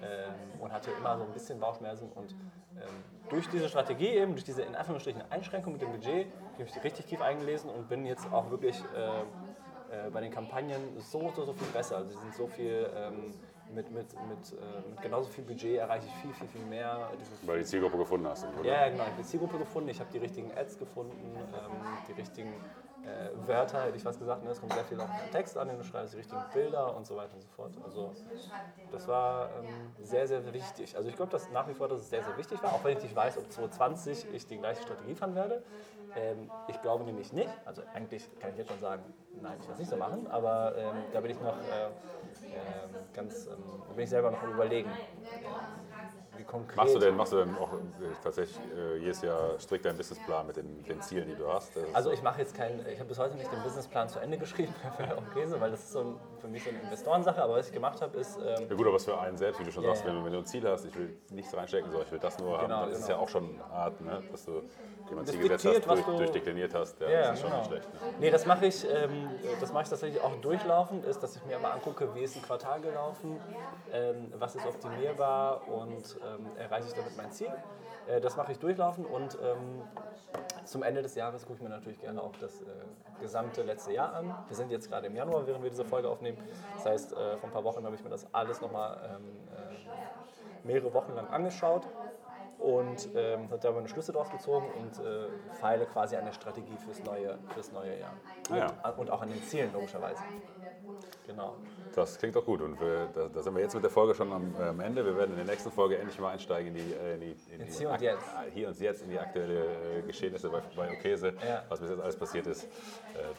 ähm, 0.03 0.61
und 0.61 0.71
hatte 0.71 0.91
immer 0.91 1.17
so 1.17 1.23
ein 1.23 1.31
bisschen 1.31 1.59
Bauchschmerzen. 1.59 2.09
Und 2.13 2.31
ähm, 2.75 2.89
durch 3.29 3.47
diese 3.49 3.69
Strategie 3.69 4.09
eben, 4.09 4.33
durch 4.33 4.43
diese 4.43 4.61
in 4.63 4.75
Anführungsstrichen 4.75 5.23
Einschränkung 5.29 5.73
mit 5.73 5.81
dem 5.81 5.91
Budget, 5.91 6.27
habe 6.53 6.63
ich 6.63 6.83
richtig 6.83 7.05
tief 7.05 7.21
eingelesen 7.21 7.69
und 7.69 7.87
bin 7.89 8.05
jetzt 8.05 8.31
auch 8.31 8.49
wirklich 8.51 8.79
äh, 8.95 9.19
äh, 9.93 10.09
bei 10.11 10.21
den 10.21 10.31
Kampagnen 10.31 10.81
so, 10.99 11.31
so, 11.35 11.45
so 11.45 11.53
viel 11.53 11.67
besser. 11.67 11.97
Also 11.97 12.09
die 12.09 12.17
sind 12.17 12.33
so 12.33 12.47
viel 12.47 12.89
ähm, 12.95 13.33
mit, 13.73 13.91
mit, 13.91 14.07
mit, 14.27 14.53
äh, 14.53 14.89
mit 14.89 15.01
genauso 15.01 15.29
viel 15.29 15.43
Budget 15.43 15.77
erreiche 15.77 16.07
ich 16.07 16.13
viel, 16.15 16.33
viel, 16.33 16.47
viel 16.47 16.65
mehr. 16.65 17.09
Weil 17.43 17.57
du 17.57 17.61
die 17.61 17.67
Zielgruppe 17.67 17.97
gefunden 17.97 18.27
hast. 18.27 18.45
Oder? 18.59 18.67
ja, 18.67 18.85
ja, 18.85 18.89
genau. 18.89 19.03
Ich 19.03 19.09
habe 19.09 19.21
die 19.21 19.27
Zielgruppe 19.27 19.57
gefunden, 19.57 19.89
ich 19.89 19.99
habe 19.99 20.09
die 20.11 20.19
richtigen 20.19 20.51
Ads 20.55 20.77
gefunden, 20.77 21.35
ähm, 21.35 21.71
die 22.07 22.13
richtigen 22.13 22.53
äh, 23.03 23.29
Wörter, 23.47 23.83
hätte 23.83 23.97
ich 23.97 24.05
was 24.05 24.19
gesagt. 24.19 24.43
Ne? 24.43 24.51
Es 24.51 24.59
kommt 24.59 24.73
sehr 24.73 24.85
viel 24.85 24.99
auch 25.01 25.09
Text 25.31 25.57
an, 25.57 25.67
den 25.67 25.77
du 25.77 25.83
schreibst, 25.83 26.13
die 26.13 26.17
richtigen 26.17 26.43
Bilder 26.45 26.95
und 26.95 27.05
so 27.07 27.15
weiter 27.15 27.35
und 27.35 27.41
so 27.41 27.49
fort. 27.49 27.77
Also 27.83 28.15
das 28.91 29.07
war 29.07 29.51
ähm, 29.59 29.95
sehr, 29.99 30.27
sehr 30.27 30.51
wichtig. 30.53 30.95
Also 30.95 31.09
ich 31.09 31.15
glaube, 31.15 31.31
dass 31.31 31.49
nach 31.49 31.67
wie 31.67 31.73
vor, 31.73 31.87
dass 31.87 31.99
es 32.01 32.09
sehr, 32.09 32.23
sehr 32.23 32.37
wichtig 32.37 32.61
war, 32.63 32.73
auch 32.73 32.83
wenn 32.83 32.95
ich 32.97 33.03
nicht 33.03 33.15
weiß, 33.15 33.37
ob 33.37 33.51
2020 33.51 34.31
ich 34.31 34.47
die 34.47 34.57
gleiche 34.57 34.83
Strategie 34.83 35.15
fahren 35.15 35.35
werde. 35.35 35.63
Ähm, 36.15 36.51
ich 36.67 36.81
glaube 36.81 37.03
nämlich 37.03 37.33
nicht. 37.33 37.59
Also 37.65 37.81
eigentlich 37.93 38.29
kann 38.39 38.51
ich 38.51 38.57
jetzt 38.57 38.69
schon 38.69 38.79
sagen, 38.79 39.03
nein, 39.33 39.57
ich 39.59 39.63
werde 39.67 39.73
es 39.73 39.79
nicht 39.79 39.89
so 39.89 39.97
machen, 39.97 40.27
aber 40.27 40.75
ähm, 40.77 41.07
da 41.11 41.21
bin 41.21 41.31
ich 41.31 41.39
noch 41.41 41.59
äh, 41.63 41.87
ähm, 42.51 43.07
ganz, 43.13 43.47
ähm, 43.47 43.83
bin 43.95 44.03
ich 44.03 44.09
selber 44.09 44.31
noch 44.31 44.43
am 44.43 44.51
überlegen. 44.51 44.99
Wie 46.37 46.43
konkret. 46.43 46.75
Machst 46.77 46.95
du 46.95 46.99
denn, 46.99 47.15
machst 47.15 47.33
du 47.33 47.37
denn 47.37 47.55
auch 47.57 47.73
äh, 47.73 47.77
tatsächlich 48.23 48.59
äh, 48.75 48.97
jedes 48.97 49.21
Jahr 49.21 49.59
strikt 49.59 49.85
deinen 49.85 49.97
Businessplan 49.97 50.47
mit 50.47 50.57
den, 50.57 50.83
den 50.85 51.01
Zielen, 51.01 51.27
die 51.27 51.35
du 51.35 51.47
hast? 51.47 51.71
Also 51.93 52.11
ich 52.11 52.23
mache 52.23 52.41
jetzt 52.41 52.55
keinen, 52.55 52.85
ich 52.87 52.99
habe 52.99 53.09
bis 53.09 53.19
heute 53.19 53.35
nicht 53.35 53.51
den 53.51 53.61
Businessplan 53.61 54.09
zu 54.09 54.19
Ende 54.19 54.37
geschrieben 54.39 54.73
für 54.97 55.21
Käse, 55.33 55.59
weil 55.61 55.71
das 55.71 55.81
ist 55.81 55.91
so 55.93 55.99
ein, 56.01 56.19
für 56.41 56.47
mich 56.47 56.63
so 56.63 56.69
eine 56.69 56.79
Investorensache. 56.79 57.41
Aber 57.41 57.53
was 57.55 57.67
ich 57.67 57.73
gemacht 57.73 58.01
habe, 58.01 58.17
ist, 58.17 58.37
ähm, 58.37 58.67
Ja 58.69 58.75
gut, 58.75 58.85
aber 58.87 58.95
was 58.95 59.05
für 59.05 59.19
einen 59.19 59.37
selbst, 59.37 59.59
wie 59.59 59.63
du 59.65 59.71
schon 59.71 59.83
Ja, 59.83 59.89
sagst, 59.93 60.05
wenn, 60.05 60.15
du- 60.15 60.25
wenn 60.25 60.33
du 60.33 60.39
ein 60.39 60.45
Ziel 60.45 60.67
hast, 60.67 60.85
ich 60.85 60.95
will 60.95 61.15
nichts 61.29 61.55
reinstecken, 61.55 61.91
sondern 61.91 62.07
ich 62.07 62.11
will 62.11 62.19
das 62.19 62.37
nur 62.39 62.57
haben, 62.57 62.67
Genau, 62.67 62.81
dann 62.81 62.89
ist 62.91 62.99
es 62.99 63.05
genau. 63.07 63.17
ja 63.19 63.23
auch 63.23 63.29
schon 63.29 63.43
eine 63.53 63.69
Art, 63.69 64.01
ne, 64.01 64.23
dass 64.31 64.45
du 64.45 64.63
jemand 65.09 65.27
Ziel 65.27 65.39
gesetzt 65.47 65.65
hast, 65.67 65.85
durch, 65.85 66.05
du- 66.05 66.17
durchdekliniert 66.17 66.73
hast, 66.73 66.99
ja, 67.01 67.09
Ja, 67.09 67.19
das 67.27 67.33
ist 67.33 67.41
schon 67.41 67.49
genau. 67.51 67.59
nicht 67.61 67.67
schlecht. 67.67 67.93
Ne? 67.93 67.99
Nee, 68.19 68.31
das 68.31 68.45
mache 68.45 68.65
ich, 68.65 68.87
ähm, 68.89 69.29
das 69.59 69.71
mache 69.71 69.83
ich 69.83 69.89
tatsächlich 69.89 70.21
auch 70.21 70.35
durchlaufend, 70.37 71.05
ist, 71.05 71.21
dass 71.21 71.35
ich 71.35 71.43
mir 71.45 71.59
mal 71.59 71.71
angucke, 71.71 72.13
wie 72.15 72.21
ist 72.21 72.35
ein 72.35 72.41
Quartal 72.41 72.81
gelaufen, 72.81 73.39
ähm, 73.91 74.31
was 74.39 74.55
ist 74.55 74.65
optimierbar 74.65 75.67
und 75.67 76.17
ähm, 76.25 76.47
erreiche 76.57 76.87
ich 76.87 76.93
damit 76.93 77.15
mein 77.17 77.31
Ziel. 77.31 77.51
Äh, 78.07 78.21
das 78.21 78.35
mache 78.37 78.51
ich 78.51 78.59
durchlaufend 78.59 79.07
und 79.07 79.37
ähm, 79.41 79.81
zum 80.65 80.83
Ende 80.83 81.01
des 81.01 81.15
Jahres 81.15 81.45
gucke 81.45 81.57
ich 81.57 81.63
mir 81.63 81.69
natürlich 81.69 81.99
gerne 81.99 82.21
auch 82.21 82.35
das 82.39 82.61
äh, 82.61 82.65
gesamte 83.19 83.63
letzte 83.63 83.93
Jahr 83.93 84.13
an. 84.13 84.35
Wir 84.47 84.55
sind 84.55 84.71
jetzt 84.71 84.89
gerade 84.89 85.07
im 85.07 85.15
Januar, 85.15 85.45
während 85.47 85.63
wir 85.63 85.69
diese 85.69 85.85
Folge 85.85 86.09
aufnehmen. 86.09 86.37
Das 86.75 86.85
heißt, 86.85 87.13
äh, 87.13 87.37
vor 87.37 87.49
ein 87.49 87.53
paar 87.53 87.63
Wochen 87.63 87.85
habe 87.85 87.95
ich 87.95 88.03
mir 88.03 88.09
das 88.09 88.27
alles 88.33 88.61
nochmal 88.61 88.97
ähm, 89.15 89.25
äh, 89.55 90.67
mehrere 90.67 90.93
Wochen 90.93 91.13
lang 91.13 91.27
angeschaut 91.27 91.87
und 92.63 93.09
ähm, 93.13 93.49
habe 93.51 93.59
da 93.59 93.71
meine 93.71 93.89
Schlüsse 93.89 94.13
draus 94.13 94.29
gezogen 94.31 94.65
und 94.79 95.05
äh, 95.05 95.27
feile 95.59 95.85
quasi 95.85 96.15
eine 96.15 96.31
Strategie 96.31 96.77
fürs 96.77 97.03
neue, 97.03 97.37
fürs 97.53 97.73
neue 97.73 97.99
Jahr. 97.99 98.13
Ah, 98.49 98.55
ja. 98.55 98.89
und, 98.91 99.09
auch 99.09 99.21
an 99.21 99.29
den 99.29 99.43
Zielen 99.43 99.73
logischerweise. 99.73 100.23
Genau. 101.27 101.57
Das 101.93 102.17
klingt 102.17 102.37
doch 102.37 102.45
gut 102.45 102.61
und 102.61 102.79
wir, 102.79 103.09
da, 103.13 103.27
da, 103.27 103.41
sind 103.41 103.53
wir 103.53 103.61
jetzt 103.61 103.73
mit 103.73 103.83
der 103.83 103.91
Folge 103.91 104.15
schon 104.15 104.31
am, 104.31 104.55
äh, 104.57 104.63
am, 104.63 104.79
Ende. 104.79 105.05
Wir 105.05 105.17
werden 105.17 105.31
in 105.31 105.37
der 105.37 105.45
nächsten 105.45 105.71
Folge 105.71 105.97
endlich 105.97 106.17
mal 106.19 106.31
einsteigen 106.31 106.69
in 106.69 106.75
die, 106.75 106.93
äh, 106.93 107.15
in 107.15 107.19
die, 107.19 107.35
in 107.51 107.65
die 107.65 107.71
hier, 107.71 107.89
und 107.89 108.01
jetzt. 108.01 108.25
hier 108.53 108.67
und 108.69 108.79
jetzt 108.79 109.01
in 109.03 109.09
die 109.09 109.19
aktuelle 109.19 109.65
äh, 109.99 110.01
Geschehnisse 110.03 110.49
bei, 110.49 110.61
bei 110.75 110.89
Okese, 110.91 111.33
ja. 111.45 111.63
was 111.67 111.81
bis 111.81 111.89
jetzt 111.89 112.01
alles 112.01 112.15
passiert 112.15 112.47
ist. 112.47 112.63
Äh, 112.63 112.67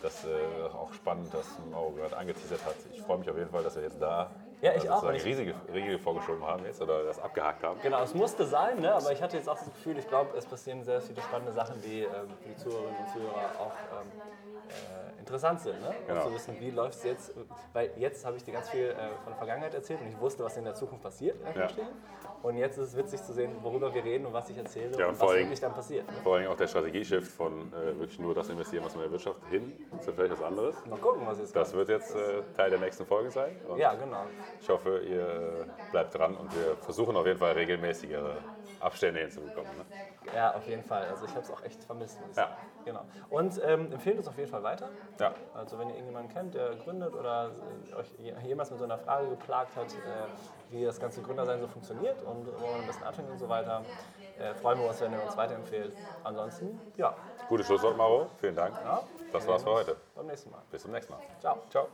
das 0.03 0.23
ist 0.23 0.27
äh, 0.27 0.65
auch 0.75 0.93
spannend, 0.93 1.33
dass 1.33 1.47
Mauro 1.71 1.93
gerade 1.93 2.15
angeteasert 2.15 2.65
hat. 2.65 2.77
Ich 2.93 3.01
freue 3.01 3.19
mich 3.19 3.31
auf 3.31 3.39
jeden 3.39 3.51
Fall, 3.51 3.63
dass 3.63 3.75
wir 3.75 3.83
jetzt 3.83 4.01
da 4.01 4.31
ja, 4.61 4.73
ich 4.75 4.89
auch. 4.89 5.03
Eine 5.03 5.23
riesige 5.23 5.55
Riegel 5.73 5.99
vorgeschoben 5.99 6.45
haben 6.45 6.65
jetzt 6.65 6.81
oder 6.81 7.05
das 7.05 7.21
abgehakt 7.21 7.63
haben. 7.63 7.81
Genau, 7.83 8.03
es 8.03 8.15
musste 8.15 8.45
sein, 8.45 8.81
ne? 8.81 8.95
aber 8.95 9.13
ich 9.13 9.23
hatte 9.23 9.37
jetzt 9.37 9.49
auch 9.49 9.59
das 9.59 9.67
Gefühl, 9.67 9.99
ich 9.99 10.09
glaube, 10.09 10.37
es 10.37 10.47
passieren 10.47 10.83
sehr 10.85 11.01
viele 11.01 11.21
spannende 11.23 11.53
Sachen, 11.53 11.81
die 11.83 12.01
ähm, 12.01 12.11
für 12.43 12.49
die 12.49 12.57
Zuhörerinnen 12.57 12.97
und 12.97 13.11
Zuhörer 13.13 13.51
auch 13.59 13.73
ähm, 14.01 14.21
äh, 14.69 15.21
interessant 15.21 15.61
sind. 15.61 15.81
Ne? 15.81 15.95
Genau. 16.07 16.23
Um 16.23 16.29
zu 16.29 16.35
wissen, 16.35 16.57
wie 16.61 16.71
läuft 16.71 16.99
es 16.99 17.05
jetzt, 17.05 17.35
weil 17.73 17.91
jetzt 17.97 18.25
habe 18.25 18.37
ich 18.37 18.45
dir 18.45 18.53
ganz 18.53 18.71
viel 18.71 18.87
äh, 18.87 18.95
von 18.95 19.29
der 19.29 19.37
Vergangenheit 19.37 19.75
erzählt 19.75 20.01
und 20.01 20.09
ich 20.09 20.21
wusste, 20.21 20.45
was 20.45 20.57
in 20.57 20.65
der 20.65 20.75
Zukunft 20.75 21.03
passiert. 21.03 21.37
Ja. 21.57 21.69
Und 22.43 22.59
jetzt 22.59 22.77
ist 22.77 22.89
es 22.89 22.97
witzig 22.97 23.23
zu 23.23 23.33
sehen, 23.33 23.53
worüber 23.63 23.95
wir 23.95 24.05
reden 24.05 24.27
und 24.27 24.35
was 24.35 24.51
ich 24.51 24.59
erzähle 24.59 24.99
ja, 24.99 25.07
und, 25.07 25.15
und 25.15 25.21
was 25.21 25.33
wirklich 25.33 25.61
dann 25.61 25.73
passiert. 25.73 26.07
Ne? 26.07 26.13
Vor 26.23 26.37
allem 26.37 26.49
auch 26.49 26.57
der 26.57 26.67
Strategieshift 26.67 27.33
von 27.33 27.73
äh, 27.73 27.99
wirklich 27.99 28.19
nur 28.19 28.35
das 28.35 28.51
investieren, 28.51 28.85
was 28.85 28.95
man 28.95 29.05
in 29.05 29.11
der 29.11 29.19
Wirtschaft 29.19 29.41
hin 29.49 29.73
zu 30.01 30.13
vielleicht 30.13 30.33
was 30.33 30.43
anderes. 30.43 30.77
Mal 30.85 30.99
gucken, 30.99 31.27
was 31.27 31.39
jetzt 31.39 31.57
Das 31.57 31.71
kommt. 31.71 31.89
wird 31.89 32.01
jetzt 32.01 32.15
äh, 32.15 32.43
Teil 32.55 32.69
der 32.69 32.81
nächsten 32.81 33.07
Folge 33.07 33.31
sein. 33.31 33.57
Ja, 33.79 33.95
genau. 33.95 34.25
Ich 34.61 34.69
hoffe, 34.69 35.01
ihr 35.01 35.67
bleibt 35.91 36.17
dran 36.17 36.37
und 36.37 36.55
wir 36.55 36.77
versuchen 36.77 37.17
auf 37.17 37.27
jeden 37.27 37.39
Fall 37.39 37.53
regelmäßigere 37.53 38.37
Abstände 38.81 39.21
hinzubekommen. 39.21 39.71
Ne? 39.77 39.85
Ja, 40.35 40.55
auf 40.55 40.67
jeden 40.67 40.83
Fall. 40.83 41.07
Also 41.09 41.25
ich 41.25 41.31
habe 41.31 41.41
es 41.41 41.51
auch 41.51 41.63
echt 41.63 41.83
vermisst. 41.85 42.19
Ja. 42.37 42.57
Genau. 42.85 43.01
Und 43.31 43.61
ähm, 43.65 43.91
empfehlt 43.93 44.19
uns 44.19 44.29
auf 44.29 44.37
jeden 44.37 44.51
Fall 44.51 44.63
weiter. 44.63 44.91
Ja. 45.19 45.33
Also 45.55 45.79
wenn 45.79 45.89
ihr 45.89 45.95
irgendjemanden 45.95 46.33
kennt, 46.33 46.55
der 46.55 46.75
gründet 46.77 47.15
oder 47.15 47.51
äh, 47.91 47.95
euch 47.95 48.09
jemals 48.45 48.71
mit 48.71 48.79
so 48.79 48.85
einer 48.85 48.99
Frage 48.99 49.29
geplagt 49.29 49.75
hat, 49.77 49.87
äh, 49.87 50.71
wie 50.71 50.85
das 50.85 51.01
ganze 51.01 51.23
Gründersein 51.23 51.61
so 51.61 51.67
funktioniert 51.67 52.23
und 52.23 52.47
wo 52.47 52.67
man 52.67 52.81
am 52.81 52.87
besten 52.87 53.05
anfängt 53.05 53.31
und 53.31 53.39
so 53.39 53.49
weiter, 53.49 53.83
äh, 54.39 54.55
freuen 54.55 54.79
wir 54.79 54.89
uns, 54.89 55.01
wenn 55.01 55.13
ihr 55.13 55.23
uns 55.23 55.37
weiterempfehlt. 55.37 55.97
Ansonsten, 56.23 56.79
ja. 56.97 57.15
Gutes 57.49 57.67
Schlusswort, 57.67 57.97
Maro. 57.97 58.27
Vielen 58.39 58.57
Dank. 58.57 58.75
Ja. 58.85 59.03
Das 59.33 59.47
war's 59.49 59.63
für 59.63 59.71
heute. 59.71 59.97
Beim 60.15 60.27
nächsten 60.27 60.51
Mal. 60.51 60.63
Bis 60.71 60.83
zum 60.83 60.93
nächsten 60.93 61.13
Mal. 61.13 61.23
Ciao. 61.41 61.63
Ciao. 61.71 61.89